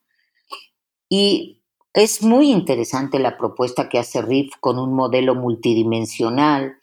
[1.14, 1.60] Y
[1.92, 6.78] es muy interesante la propuesta que hace Riff con un modelo multidimensional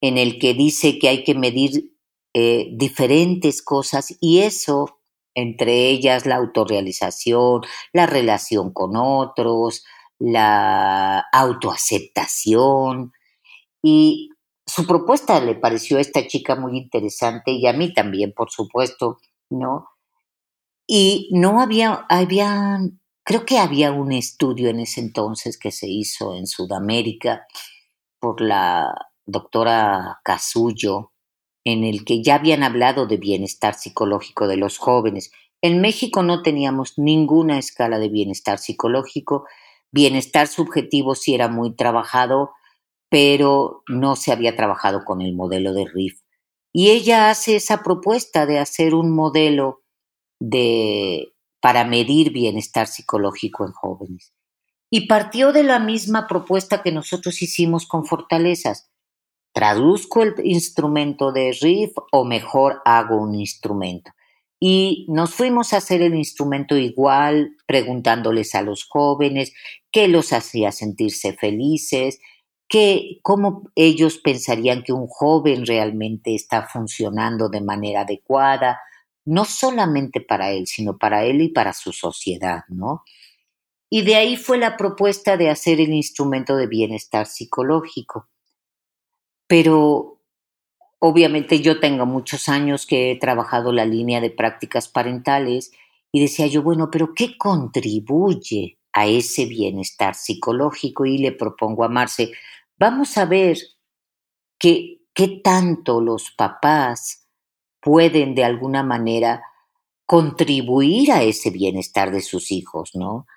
[0.00, 1.92] en el que dice que hay que medir
[2.32, 5.00] eh, diferentes cosas y eso,
[5.34, 9.84] entre ellas la autorrealización, la relación con otros,
[10.20, 13.12] la autoaceptación.
[13.82, 14.30] Y
[14.64, 19.18] su propuesta le pareció a esta chica muy interesante y a mí también, por supuesto,
[19.50, 19.88] ¿no?
[20.86, 22.78] Y no había, había,
[23.26, 27.44] creo que había un estudio en ese entonces que se hizo en Sudamérica
[28.20, 28.94] por la
[29.26, 31.12] doctora Casullo,
[31.64, 35.32] en el que ya habían hablado de bienestar psicológico de los jóvenes.
[35.60, 39.44] En México no teníamos ninguna escala de bienestar psicológico,
[39.90, 42.52] bienestar subjetivo sí era muy trabajado,
[43.10, 46.20] pero no se había trabajado con el modelo de Riff.
[46.72, 49.82] Y ella hace esa propuesta de hacer un modelo
[50.38, 54.32] de, para medir bienestar psicológico en jóvenes.
[54.90, 58.90] Y partió de la misma propuesta que nosotros hicimos con Fortalezas.
[59.52, 64.12] ¿Traduzco el instrumento de Riff o mejor hago un instrumento?
[64.58, 69.52] Y nos fuimos a hacer el instrumento igual, preguntándoles a los jóvenes
[69.90, 72.20] qué los hacía sentirse felices,
[72.68, 78.80] qué, cómo ellos pensarían que un joven realmente está funcionando de manera adecuada,
[79.26, 83.02] no solamente para él, sino para él y para su sociedad, ¿no?
[83.90, 88.28] Y de ahí fue la propuesta de hacer el instrumento de bienestar psicológico.
[89.48, 90.22] Pero
[90.98, 95.72] obviamente yo tengo muchos años que he trabajado la línea de prácticas parentales
[96.12, 101.88] y decía yo, bueno, pero ¿qué contribuye a ese bienestar psicológico y le propongo a
[101.88, 102.32] Marce,
[102.78, 103.58] vamos a ver
[104.58, 105.00] qué
[105.44, 107.25] tanto los papás
[107.86, 109.44] pueden de alguna manera
[110.06, 113.28] contribuir a ese bienestar de sus hijos, ¿no?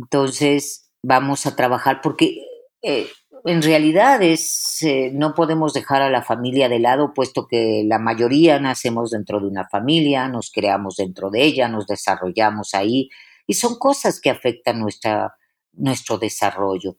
[0.00, 2.44] Entonces, vamos a trabajar porque
[2.82, 3.06] eh,
[3.44, 8.00] en realidad es, eh, no podemos dejar a la familia de lado, puesto que la
[8.00, 13.10] mayoría nacemos dentro de una familia, nos creamos dentro de ella, nos desarrollamos ahí,
[13.46, 15.36] y son cosas que afectan nuestra,
[15.70, 16.96] nuestro desarrollo.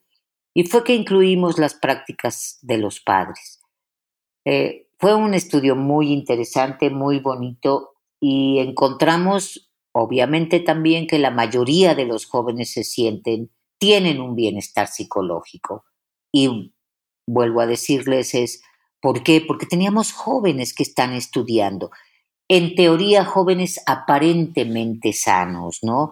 [0.54, 3.60] Y fue que incluimos las prácticas de los padres.
[4.46, 11.96] Eh, fue un estudio muy interesante, muy bonito, y encontramos, obviamente, también que la mayoría
[11.96, 15.84] de los jóvenes se sienten, tienen un bienestar psicológico.
[16.32, 16.74] Y
[17.28, 18.62] vuelvo a decirles es,
[19.02, 19.42] ¿por qué?
[19.46, 21.92] Porque teníamos jóvenes que están estudiando.
[22.48, 26.12] En teoría, jóvenes aparentemente sanos, ¿no?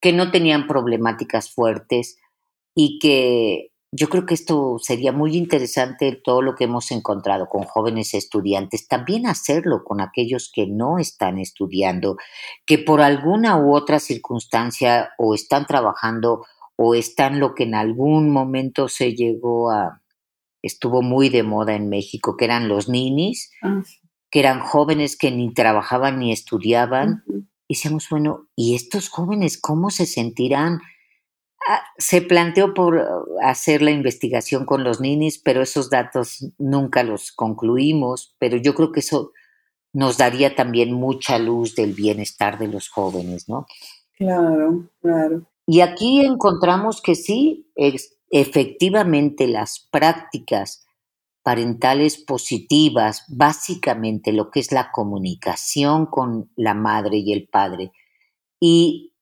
[0.00, 2.18] Que no tenían problemáticas fuertes
[2.74, 7.64] y que yo creo que esto sería muy interesante todo lo que hemos encontrado con
[7.64, 12.16] jóvenes estudiantes, también hacerlo con aquellos que no están estudiando,
[12.66, 16.44] que por alguna u otra circunstancia o están trabajando
[16.76, 20.02] o están lo que en algún momento se llegó a,
[20.62, 23.82] estuvo muy de moda en México, que eran los ninis, ah.
[24.30, 27.24] que eran jóvenes que ni trabajaban ni estudiaban.
[27.68, 30.80] Y decíamos, bueno, ¿y estos jóvenes cómo se sentirán?
[31.68, 33.04] Ah, se planteó por
[33.42, 38.92] hacer la investigación con los ninis, pero esos datos nunca los concluimos, pero yo creo
[38.92, 39.32] que eso
[39.92, 43.66] nos daría también mucha luz del bienestar de los jóvenes, ¿no?
[44.16, 45.42] Claro, claro.
[45.66, 47.72] Y aquí encontramos que sí,
[48.30, 50.86] efectivamente las prácticas
[51.42, 57.92] parentales positivas, básicamente lo que es la comunicación con la madre y el padre,
[58.60, 59.12] y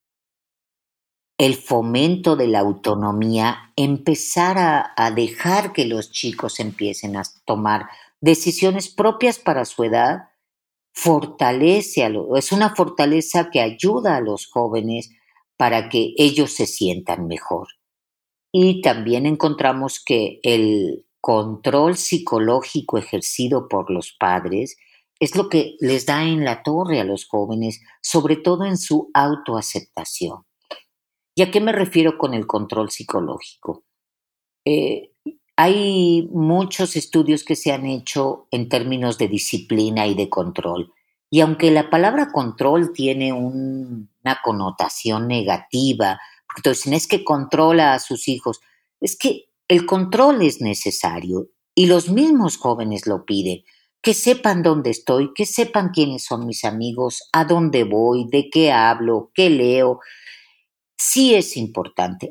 [1.37, 7.89] el fomento de la autonomía, empezar a, dejar que los chicos empiecen a tomar
[8.21, 10.29] decisiones propias para su edad,
[10.93, 15.11] fortalece es una fortaleza que ayuda a los jóvenes
[15.57, 17.69] para que ellos se sientan mejor.
[18.53, 24.77] Y también encontramos que el control psicológico ejercido por los padres
[25.19, 29.11] es lo que les da en la torre a los jóvenes, sobre todo en su
[29.15, 30.45] autoaceptación.
[31.35, 33.85] ¿Y a qué me refiero con el control psicológico?
[34.65, 35.11] Eh,
[35.57, 40.93] hay muchos estudios que se han hecho en términos de disciplina y de control.
[41.31, 47.99] Y aunque la palabra control tiene una connotación negativa, porque entonces es que controla a
[47.99, 48.61] sus hijos,
[49.01, 53.65] es que el control es necesario y los mismos jóvenes lo piden,
[54.01, 58.71] que sepan dónde estoy, que sepan quiénes son mis amigos, a dónde voy, de qué
[58.71, 60.01] hablo, qué leo,
[60.97, 62.31] sí es importante.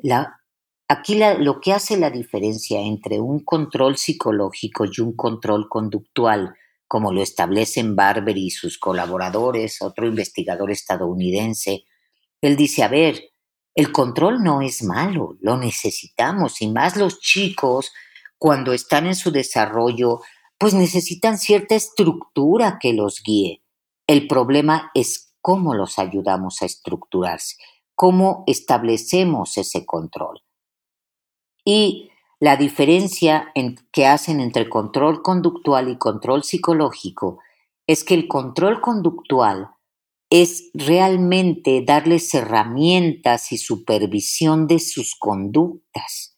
[0.88, 6.56] aquí lo que hace la diferencia entre un control psicológico y un control conductual,
[6.88, 11.86] como lo establecen Barber y sus colaboradores, otro investigador estadounidense,
[12.42, 13.22] él dice, a ver,
[13.76, 17.92] el control no es malo, lo necesitamos, y más los chicos,
[18.38, 20.20] cuando están en su desarrollo,
[20.60, 23.64] pues necesitan cierta estructura que los guíe.
[24.06, 27.56] El problema es cómo los ayudamos a estructurarse
[27.96, 30.42] cómo establecemos ese control.
[31.66, 37.40] Y la diferencia en, que hacen entre control conductual y control psicológico
[37.88, 39.70] es que el control conductual
[40.30, 46.38] es realmente darles herramientas y supervisión de sus conductas.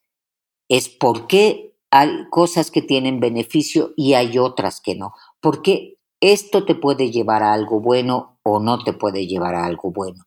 [0.70, 5.14] Es por qué hay cosas que tienen beneficio y hay otras que no.
[5.40, 9.92] Porque esto te puede llevar a algo bueno o no te puede llevar a algo
[9.92, 10.26] bueno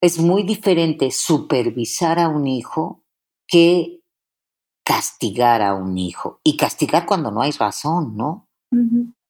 [0.00, 3.02] es muy diferente supervisar a un hijo
[3.46, 4.00] que
[4.84, 6.40] castigar a un hijo.
[6.44, 8.48] Y castigar cuando no hay razón, ¿no?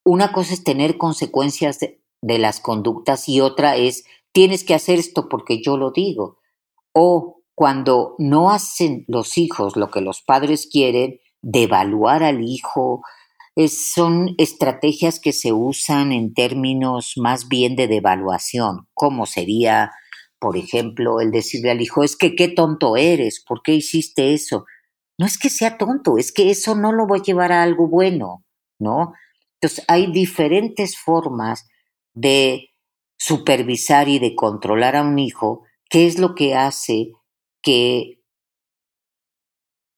[0.05, 1.99] Una cosa es tener consecuencias de,
[2.39, 6.39] las conductas y otra es tienes que hacer esto porque yo lo digo.
[6.93, 13.03] O cuando no hacen los hijos lo que los padres quieren, devaluar al hijo,
[13.66, 19.91] son estrategias que se usan en términos más bien de devaluación, como sería
[20.39, 24.66] por ejemplo, el decirle al hijo, es que qué tonto eres, ¿por qué hiciste eso?
[25.18, 27.89] No es que sea tonto, es que eso no lo va a llevar a algo
[27.89, 28.45] bueno,
[28.78, 29.14] ¿no?
[29.61, 31.66] Entonces, hay diferentes formas
[32.14, 32.70] de
[33.18, 37.11] supervisar y de controlar a un hijo, qué es lo que hace
[37.62, 38.18] que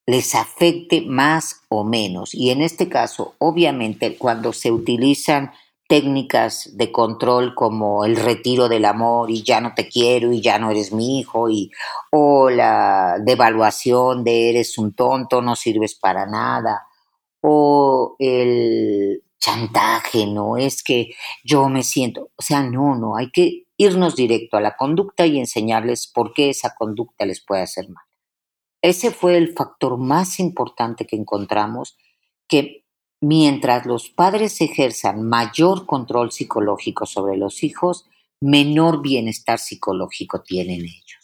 [0.07, 2.35] les afecte más o menos.
[2.35, 5.53] Y en este caso, obviamente, cuando se utilizan
[5.91, 10.57] técnicas de control como el retiro del amor y ya no te quiero y ya
[10.57, 11.69] no eres mi hijo y
[12.13, 16.87] o la devaluación de eres un tonto, no sirves para nada
[17.41, 21.11] o el chantaje, no es que
[21.43, 25.41] yo me siento, o sea, no, no, hay que irnos directo a la conducta y
[25.41, 28.05] enseñarles por qué esa conducta les puede hacer mal.
[28.81, 31.97] Ese fue el factor más importante que encontramos,
[32.47, 32.85] que
[33.21, 38.07] mientras los padres ejerzan mayor control psicológico sobre los hijos,
[38.41, 41.21] menor bienestar psicológico tienen ellos.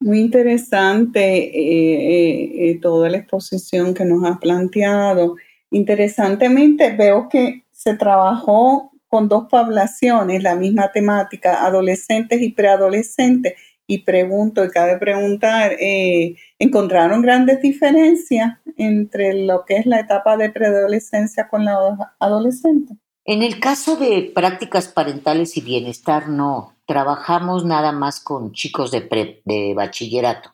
[0.00, 5.34] Muy interesante eh, eh, eh, toda la exposición que nos has planteado.
[5.70, 13.54] Interesantemente, veo que se trabajó con dos poblaciones, la misma temática, adolescentes y preadolescentes.
[13.90, 20.36] Y pregunto, y cabe preguntar, eh, ¿encontraron grandes diferencias entre lo que es la etapa
[20.36, 22.94] de preadolescencia con la adolescente?
[23.24, 26.76] En el caso de prácticas parentales y bienestar, no.
[26.86, 30.52] Trabajamos nada más con chicos de, de bachillerato.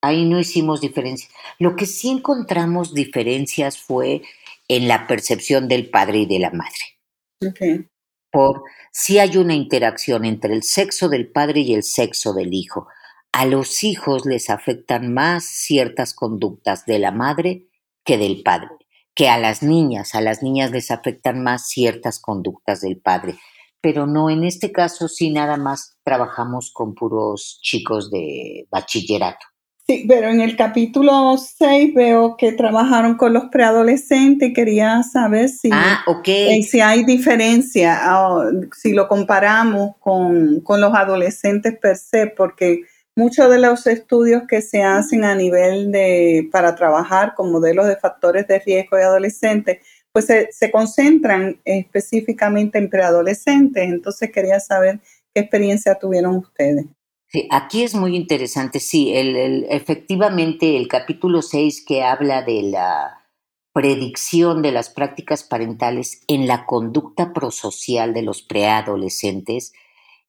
[0.00, 1.32] Ahí no hicimos diferencias.
[1.58, 4.22] Lo que sí encontramos diferencias fue
[4.68, 7.88] en la percepción del padre y de la madre.
[8.30, 8.62] Por
[8.92, 12.88] si hay una interacción entre el sexo del padre y el sexo del hijo.
[13.32, 17.66] A los hijos les afectan más ciertas conductas de la madre
[18.04, 18.70] que del padre,
[19.14, 23.38] que a las niñas, a las niñas les afectan más ciertas conductas del padre.
[23.80, 29.46] Pero no, en este caso sí nada más trabajamos con puros chicos de bachillerato.
[29.90, 34.52] Sí, pero en el capítulo 6 veo que trabajaron con los preadolescentes.
[34.54, 40.94] Quería saber si, ah, eh, si hay diferencia, ah, si lo comparamos con, con, los
[40.94, 42.82] adolescentes per se, porque
[43.16, 47.96] muchos de los estudios que se hacen a nivel de, para trabajar con modelos de
[47.96, 49.78] factores de riesgo de adolescentes,
[50.12, 53.88] pues se, se concentran específicamente en preadolescentes.
[53.88, 55.00] Entonces quería saber
[55.32, 56.84] qué experiencia tuvieron ustedes.
[57.30, 63.26] Sí, aquí es muy interesante, sí, el, efectivamente el capítulo 6 que habla de la
[63.74, 69.74] predicción de las prácticas parentales en la conducta prosocial de los preadolescentes,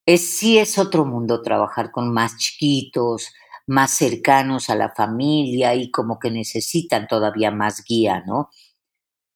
[0.05, 3.33] es, sí es otro mundo trabajar con más chiquitos,
[3.65, 8.49] más cercanos a la familia y como que necesitan todavía más guía, ¿no?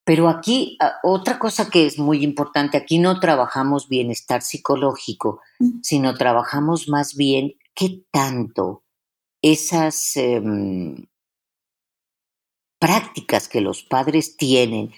[0.05, 5.41] Pero aquí, ah, otra cosa que es muy importante, aquí no trabajamos bienestar psicológico,
[5.81, 8.83] sino trabajamos más bien qué tanto
[9.41, 11.05] esas em,
[12.79, 14.91] prácticas que los padres tienen.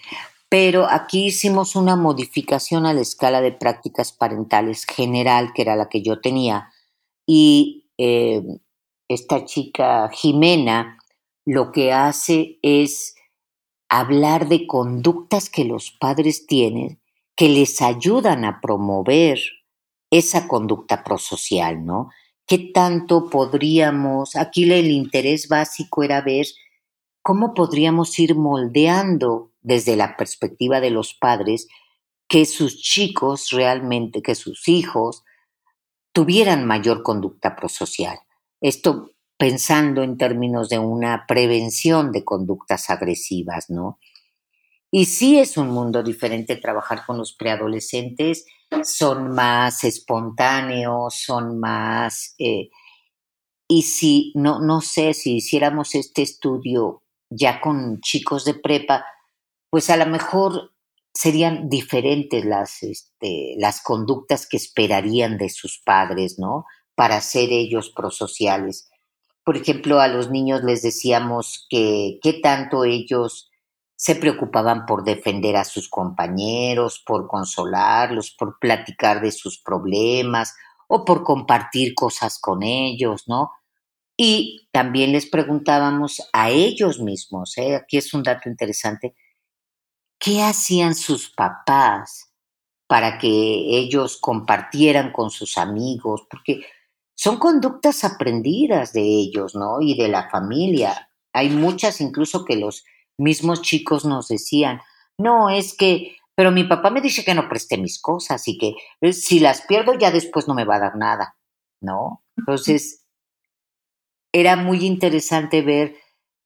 [0.50, 5.90] Pero aquí hicimos una modificación a la escala de prácticas parentales general, que era la
[5.90, 6.72] que yo tenía,
[7.28, 8.60] y em,
[9.08, 10.98] esta chica Jimena
[11.46, 13.15] lo que hace es
[13.90, 17.00] hablar de conductas que los padres tienen
[17.36, 19.40] que les ayudan a promover
[20.10, 22.10] esa conducta prosocial, ¿no?
[22.48, 26.46] ¿Qué tanto podríamos, aquí el interés básico era ver
[27.22, 31.68] cómo podríamos ir moldeando desde la perspectiva de los padres
[32.28, 35.24] que sus chicos realmente, que sus hijos
[36.14, 38.20] tuvieran mayor conducta prosocial.
[38.62, 44.00] Esto pensando en términos de una prevención de conductas agresivas, ¿no?
[44.92, 48.46] Y sí es un mundo diferente trabajar con los preadolescentes,
[48.84, 52.34] son más espontáneos, son más...
[52.40, 52.70] Eh,
[53.68, 59.06] y si, no, no sé, si hiciéramos este estudio ya con chicos de prepa,
[59.70, 60.72] pues a lo mejor
[61.14, 66.66] serían diferentes las, este, las conductas que esperarían de sus padres, ¿no?
[66.94, 68.90] Para ser ellos prosociales
[69.46, 73.52] por ejemplo, a los niños les decíamos que qué tanto ellos
[73.96, 80.56] se preocupaban por defender a sus compañeros, por consolarlos, por platicar de sus problemas
[80.88, 83.52] o por compartir cosas con ellos, ¿no?
[84.18, 87.76] Y también les preguntábamos a ellos mismos, ¿eh?
[87.76, 89.14] aquí es un dato interesante,
[90.18, 92.32] ¿qué hacían sus papás
[92.88, 96.24] para que ellos compartieran con sus amigos?
[96.30, 96.62] Porque
[97.16, 99.82] son conductas aprendidas de ellos, ¿no?
[99.82, 101.10] Y de la familia.
[101.34, 102.84] Hay muchas incluso que los
[103.18, 104.82] mismos chicos nos decían,
[105.18, 108.76] no, es que, pero mi papá me dice que no preste mis cosas y que
[109.02, 111.38] eh, si las pierdo ya después no me va a dar nada,
[111.82, 112.24] ¿no?
[112.38, 113.06] Entonces,
[114.34, 115.96] era muy interesante ver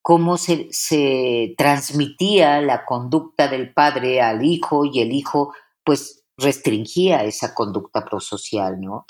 [0.03, 5.53] cómo se, se transmitía la conducta del padre al hijo y el hijo
[5.84, 9.07] pues restringía esa conducta prosocial, ¿no?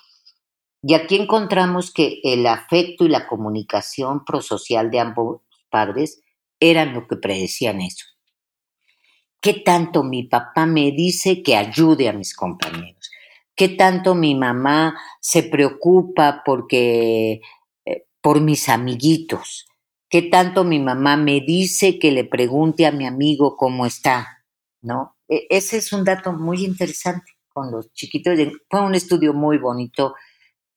[0.81, 6.21] Y aquí encontramos que el afecto y la comunicación prosocial de ambos padres
[6.59, 8.05] eran lo que predecían eso.
[9.41, 13.09] qué tanto mi papá me dice que ayude a mis compañeros,
[13.55, 17.39] qué tanto mi mamá se preocupa porque
[17.85, 19.65] eh, por mis amiguitos,
[20.09, 24.43] qué tanto mi mamá me dice que le pregunte a mi amigo cómo está,
[24.81, 25.15] ¿no?
[25.29, 28.37] E, ese es un dato muy interesante con los chiquitos.
[28.69, 30.15] Fue un estudio muy bonito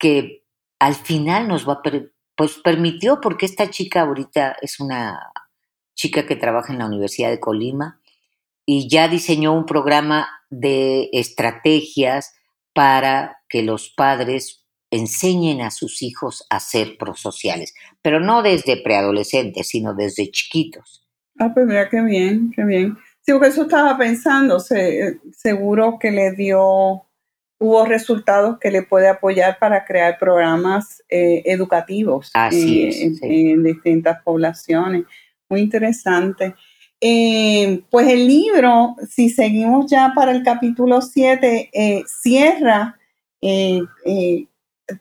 [0.02, 0.44] que
[0.80, 1.82] al final nos va a,
[2.36, 5.16] pues permitió, porque esta chica ahorita es una
[5.94, 8.00] chica que trabaja en la Universidad de Colima
[8.66, 12.34] y ya diseñó un programa de estrategias
[12.74, 17.72] para que los padres enseñen a sus hijos a ser prosociales,
[18.02, 21.06] pero no desde preadolescentes, sino desde chiquitos.
[21.38, 22.98] Ah, pues mira qué bien, qué bien.
[23.20, 27.06] Sí, porque eso estaba pensando, seguro que le dio,
[27.62, 35.04] hubo resultados que le puede apoyar para crear programas eh, educativos en, distintas poblaciones.
[35.48, 36.56] Muy interesante.
[37.00, 42.98] Eh, pues el libro, si seguimos ya para el capítulo 7, eh, cierra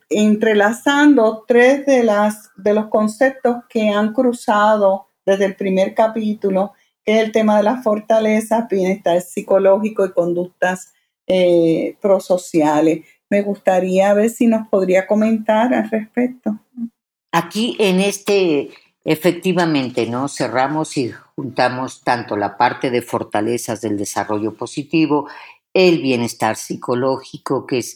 [0.10, 7.18] entrelazando tres de, las, de los conceptos que han cruzado desde el primer capítulo, que
[7.18, 10.94] es el tema de las fortalezas, bienestar psicológico y conductas
[11.34, 13.06] eh, prosociales.
[13.30, 16.60] Me gustaría ver si nos podría comentar al respecto.
[17.32, 18.72] Aquí en este,
[19.06, 20.28] efectivamente, ¿no?
[20.28, 25.30] Cerramos y juntamos tanto la parte de fortalezas del desarrollo positivo,
[25.74, 27.96] el bienestar psicológico, que es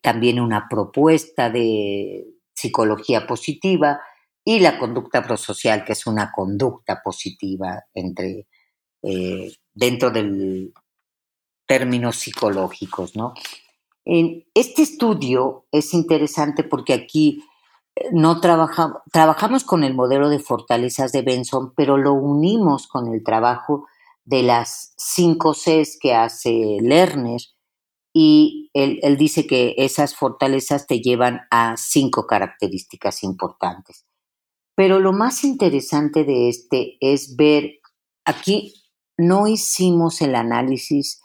[0.00, 2.24] también una propuesta de
[2.54, 4.00] psicología positiva,
[4.42, 8.46] y la conducta prosocial, que es una conducta positiva entre,
[9.02, 10.72] eh, dentro del
[11.70, 13.32] términos psicológicos, ¿no?
[14.04, 17.44] Este estudio es interesante porque aquí
[17.94, 23.22] eh, no trabajamos, con el modelo de fortalezas de Benson, pero lo unimos con el
[23.22, 23.86] trabajo
[24.24, 27.40] de las cinco Cs que hace Lerner
[28.12, 34.06] y él dice que esas fortalezas te llevan a cinco características importantes.
[34.74, 37.78] Pero lo más interesante de este es ver,
[38.24, 38.74] aquí
[39.16, 41.19] no hicimos el análisis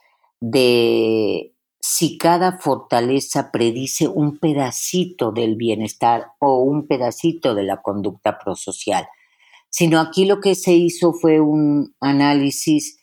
[0.47, 8.37] de si cada fortaleza predice un pedacito del bienestar o un pedacito de la conducta
[8.37, 9.07] prosocial,
[9.69, 12.99] sino aquí lo que se hizo fue un análisis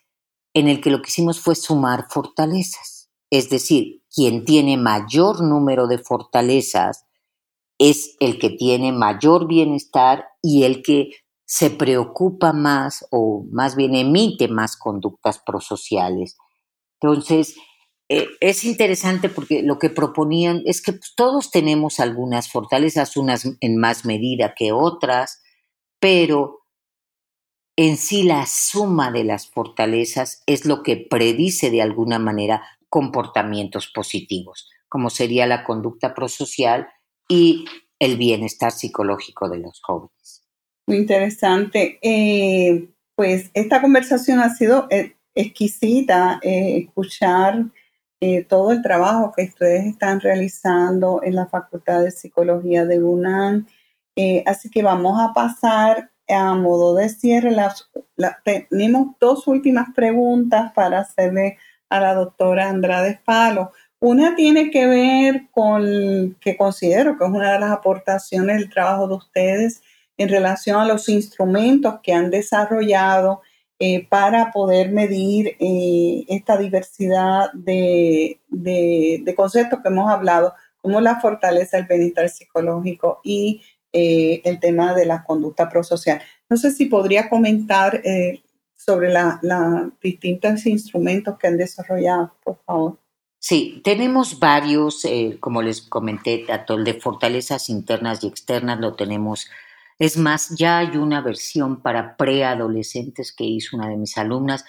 [0.54, 3.10] en el que lo que hicimos fue sumar fortalezas.
[3.30, 7.06] Es decir, quien tiene mayor número de fortalezas
[7.78, 11.10] es el que tiene mayor bienestar y el que
[11.44, 16.36] se preocupa más o más bien emite más conductas prosociales.
[17.02, 17.56] Entonces,
[18.08, 23.48] eh, es interesante porque lo que proponían es que pues, todos tenemos algunas fortalezas, unas
[23.60, 25.42] en más medida que otras,
[25.98, 26.60] pero
[27.76, 33.90] en sí la suma de las fortalezas es lo que predice de alguna manera comportamientos
[33.92, 36.88] positivos, como sería la conducta prosocial
[37.28, 37.64] y
[37.98, 40.44] el bienestar psicológico de los jóvenes.
[40.86, 41.98] Muy interesante.
[42.02, 47.66] Eh, pues esta conversación ha sido eh, exquisita, eh, escuchar
[48.48, 53.66] todo el trabajo que ustedes están realizando en la Facultad de Psicología de UNAM.
[54.46, 57.54] así que vamos a pasar a modo de cierre.
[58.44, 61.58] tenemos dos últimas preguntas para hacerle
[61.88, 63.72] a la doctora Andrade Palo.
[64.00, 69.06] Una tiene que ver con, que considero que es una de las aportaciones del trabajo
[69.06, 69.82] de ustedes
[70.16, 73.42] en relación a los instrumentos que han desarrollado
[73.84, 78.38] eh, para poder medir eh, esta diversidad de,
[79.34, 83.60] conceptos que hemos hablado, como la fortaleza del bienestar psicológico y
[83.92, 86.22] eh, el tema de la conducta prosocial.
[86.48, 88.00] No sé si podría comentar
[88.76, 92.98] sobre los distintos instrumentos que han desarrollado, por favor.
[93.40, 95.04] Sí, tenemos varios,
[95.40, 99.50] como les comenté, de fortalezas internas y externas lo tenemos.
[100.02, 104.64] Es más, ya hay una versión para preadolescentes que hizo una de mis alumnas.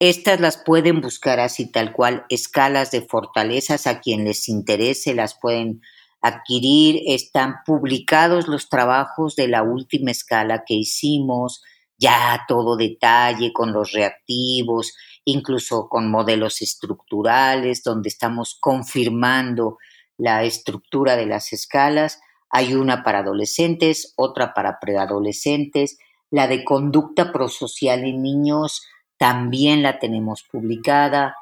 [0.00, 5.38] Estas las pueden buscar así tal cual, escalas de fortalezas, a quien les interese las
[5.38, 5.80] pueden
[6.20, 7.02] adquirir.
[7.06, 11.62] Están publicados los trabajos de la última escala que hicimos,
[11.96, 14.92] ya todo detalle con los reactivos
[15.24, 19.78] incluso con modelos estructurales, donde estamos confirmando
[20.18, 22.18] la estructura de las escalas.
[22.56, 25.98] Hay una para adolescentes, otra para preadolescentes.
[26.30, 28.86] La de conducta prosocial en niños
[29.18, 31.34] también la tenemos publicada.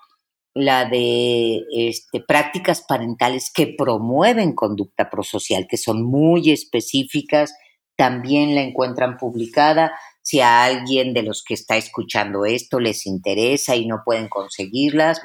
[0.54, 7.52] La de este, prácticas parentales que promueven conducta prosocial, que son muy específicas,
[7.94, 9.92] también la encuentran publicada.
[10.22, 15.20] Si a alguien de los que está escuchando esto les interesa y no pueden conseguirlas,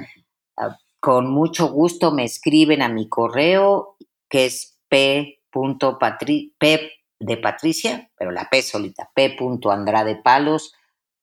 [0.57, 3.95] ah, con mucho gusto me escriben a mi correo
[4.27, 5.36] que es p.
[6.58, 10.74] p de Patricia, pero la P solita, p.andradepalos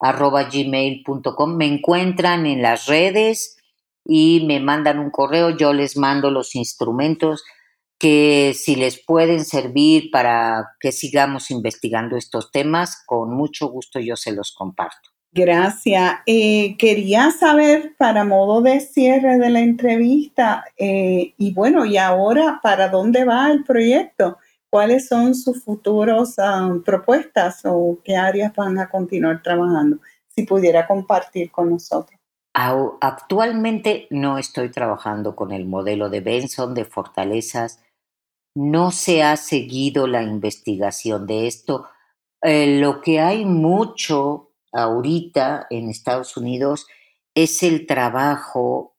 [0.00, 1.56] arroba gmail.com.
[1.56, 3.56] Me encuentran en las redes
[4.04, 7.42] y me mandan un correo, yo les mando los instrumentos
[7.98, 14.16] que si les pueden servir para que sigamos investigando estos temas, con mucho gusto yo
[14.16, 15.13] se los comparto.
[15.34, 16.20] Gracias.
[16.26, 22.60] Eh, quería saber, para modo de cierre de la entrevista, eh, y bueno, y ahora,
[22.62, 24.38] ¿para dónde va el proyecto?
[24.70, 29.98] ¿Cuáles son sus futuras um, propuestas o qué áreas van a continuar trabajando?
[30.28, 32.18] Si pudiera compartir con nosotros.
[33.00, 37.82] Actualmente no estoy trabajando con el modelo de Benson de fortalezas.
[38.54, 41.86] No se ha seguido la investigación de esto.
[42.40, 46.86] Eh, lo que hay mucho ahorita en Estados Unidos
[47.34, 48.96] es el trabajo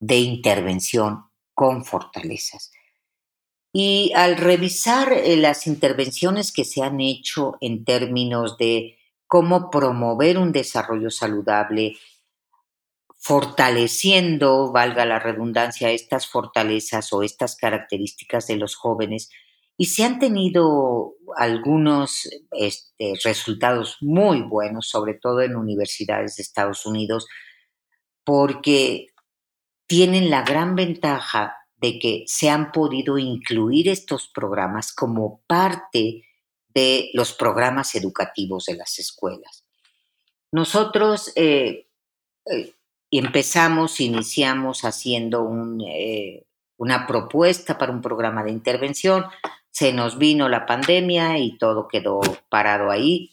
[0.00, 1.24] de intervención
[1.54, 2.72] con fortalezas.
[3.72, 10.38] Y al revisar eh, las intervenciones que se han hecho en términos de cómo promover
[10.38, 11.96] un desarrollo saludable,
[13.16, 19.30] fortaleciendo, valga la redundancia, estas fortalezas o estas características de los jóvenes,
[19.76, 26.86] y se han tenido algunos este, resultados muy buenos, sobre todo en universidades de Estados
[26.86, 27.26] Unidos,
[28.24, 29.08] porque
[29.86, 36.24] tienen la gran ventaja de que se han podido incluir estos programas como parte
[36.68, 39.64] de los programas educativos de las escuelas.
[40.50, 41.88] Nosotros eh,
[42.46, 42.74] eh,
[43.10, 45.48] empezamos, iniciamos haciendo
[45.86, 46.46] eh,
[46.76, 49.24] una propuesta para un programa de intervención,
[49.74, 53.32] se nos vino la pandemia y todo quedó parado ahí.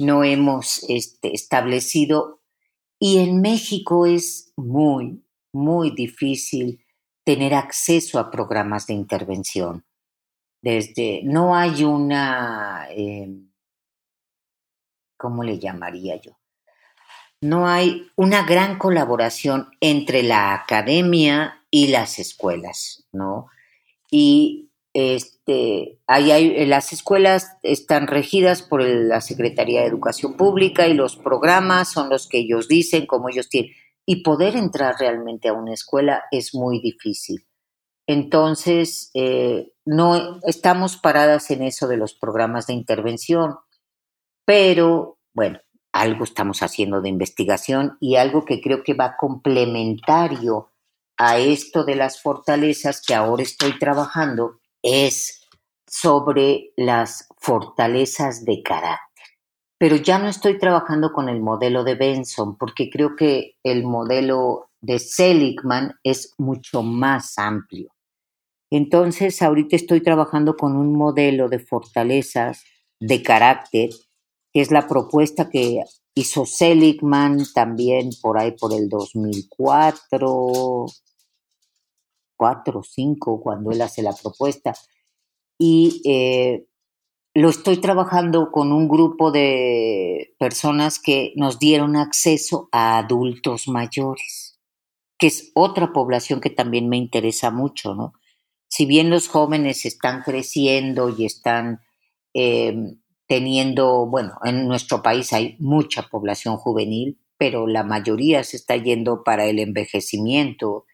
[0.00, 2.40] No hemos este, establecido
[2.98, 5.22] y en México es muy,
[5.52, 6.84] muy difícil
[7.22, 9.84] tener acceso a programas de intervención.
[10.60, 13.52] Desde, no hay una, em,
[15.16, 16.32] ¿cómo le llamaría yo?
[17.40, 23.46] No hay una gran colaboración entre la academia y las escuelas, ¿no?
[24.10, 24.67] Y
[24.98, 31.92] este, hay, las escuelas están regidas por la Secretaría de Educación Pública y los programas
[31.92, 33.72] son los que ellos dicen, como ellos tienen
[34.10, 37.46] y poder entrar realmente a una escuela es muy difícil.
[38.06, 43.56] Entonces, eh, no estamos paradas en eso de los programas de intervención,
[44.46, 45.60] pero bueno,
[45.92, 50.72] algo estamos haciendo de investigación y algo que creo que va complementario
[51.18, 55.46] a esto de las fortalezas que ahora estoy trabajando es
[55.86, 59.08] sobre las fortalezas de carácter
[59.78, 64.70] pero ya no estoy trabajando con el modelo de Benson porque creo que el modelo
[64.80, 67.94] de Seligman es mucho más amplio.
[68.70, 72.64] Entonces, ahorita estoy trabajando con un modelo de fortalezas
[73.00, 73.90] de carácter,
[74.52, 75.80] que es la propuesta que
[76.14, 80.86] hizo Seligman también por ahí por el 2004,
[82.38, 84.72] 4 o 5, cuando él hace la propuesta.
[85.58, 86.66] Y eh,
[87.34, 94.58] lo estoy trabajando con un grupo de personas que nos dieron acceso a adultos mayores,
[95.18, 98.12] que es otra población que también me interesa mucho, ¿no?
[98.68, 101.80] Si bien los jóvenes están creciendo y están
[102.34, 102.76] eh,
[103.26, 109.22] teniendo, bueno, en nuestro país hay mucha población juvenil, pero la mayoría se está yendo
[109.22, 110.86] para el envejecimiento.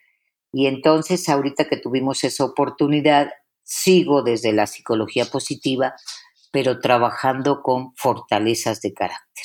[0.55, 3.31] Y entonces, ahorita que tuvimos esa oportunidad,
[3.63, 5.95] sigo desde la psicología positiva
[6.55, 9.45] pero trabajando con fortalezas de carácter.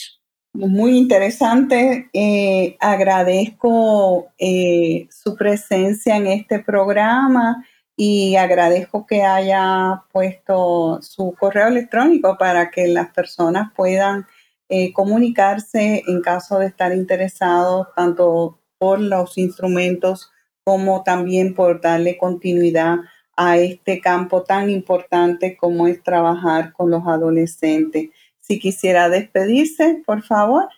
[0.53, 2.07] Muy interesante.
[2.14, 7.66] Eh, agradezco eh, su presencia en este programa
[7.97, 14.28] y agradezco que haya puesto su correo electrónico para que las personas puedan
[14.70, 20.30] eh, comunicarse en caso de estar interesados tanto por los instrumentos
[20.70, 22.98] como también por darle continuidad
[23.36, 28.10] a este campo tan importante como es trabajar con los adolescentes.
[28.40, 30.70] Si quisiera despedirse, por favor.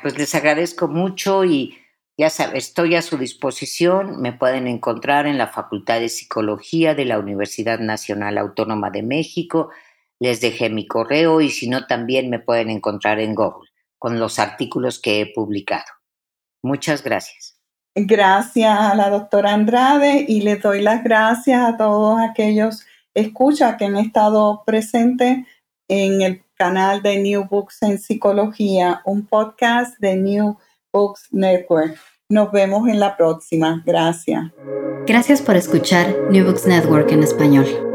[0.00, 1.76] pues les agradezco mucho y
[2.16, 4.22] ya sabes, estoy a su disposición.
[4.22, 9.68] Me pueden encontrar en la Facultad de Psicología de la Universidad Nacional Autónoma de México.
[10.20, 13.68] Les dejé mi correo y si no, también me pueden encontrar en Google
[13.98, 15.84] con los artículos que he publicado.
[16.62, 17.53] Muchas gracias.
[17.96, 22.84] Gracias a la doctora Andrade y le doy las gracias a todos aquellos
[23.14, 25.46] escuchas que han estado presentes
[25.88, 30.56] en el canal de New Books en Psicología, un podcast de New
[30.92, 31.96] Books Network.
[32.28, 33.82] Nos vemos en la próxima.
[33.86, 34.50] Gracias.
[35.06, 37.93] Gracias por escuchar New Books Network en español.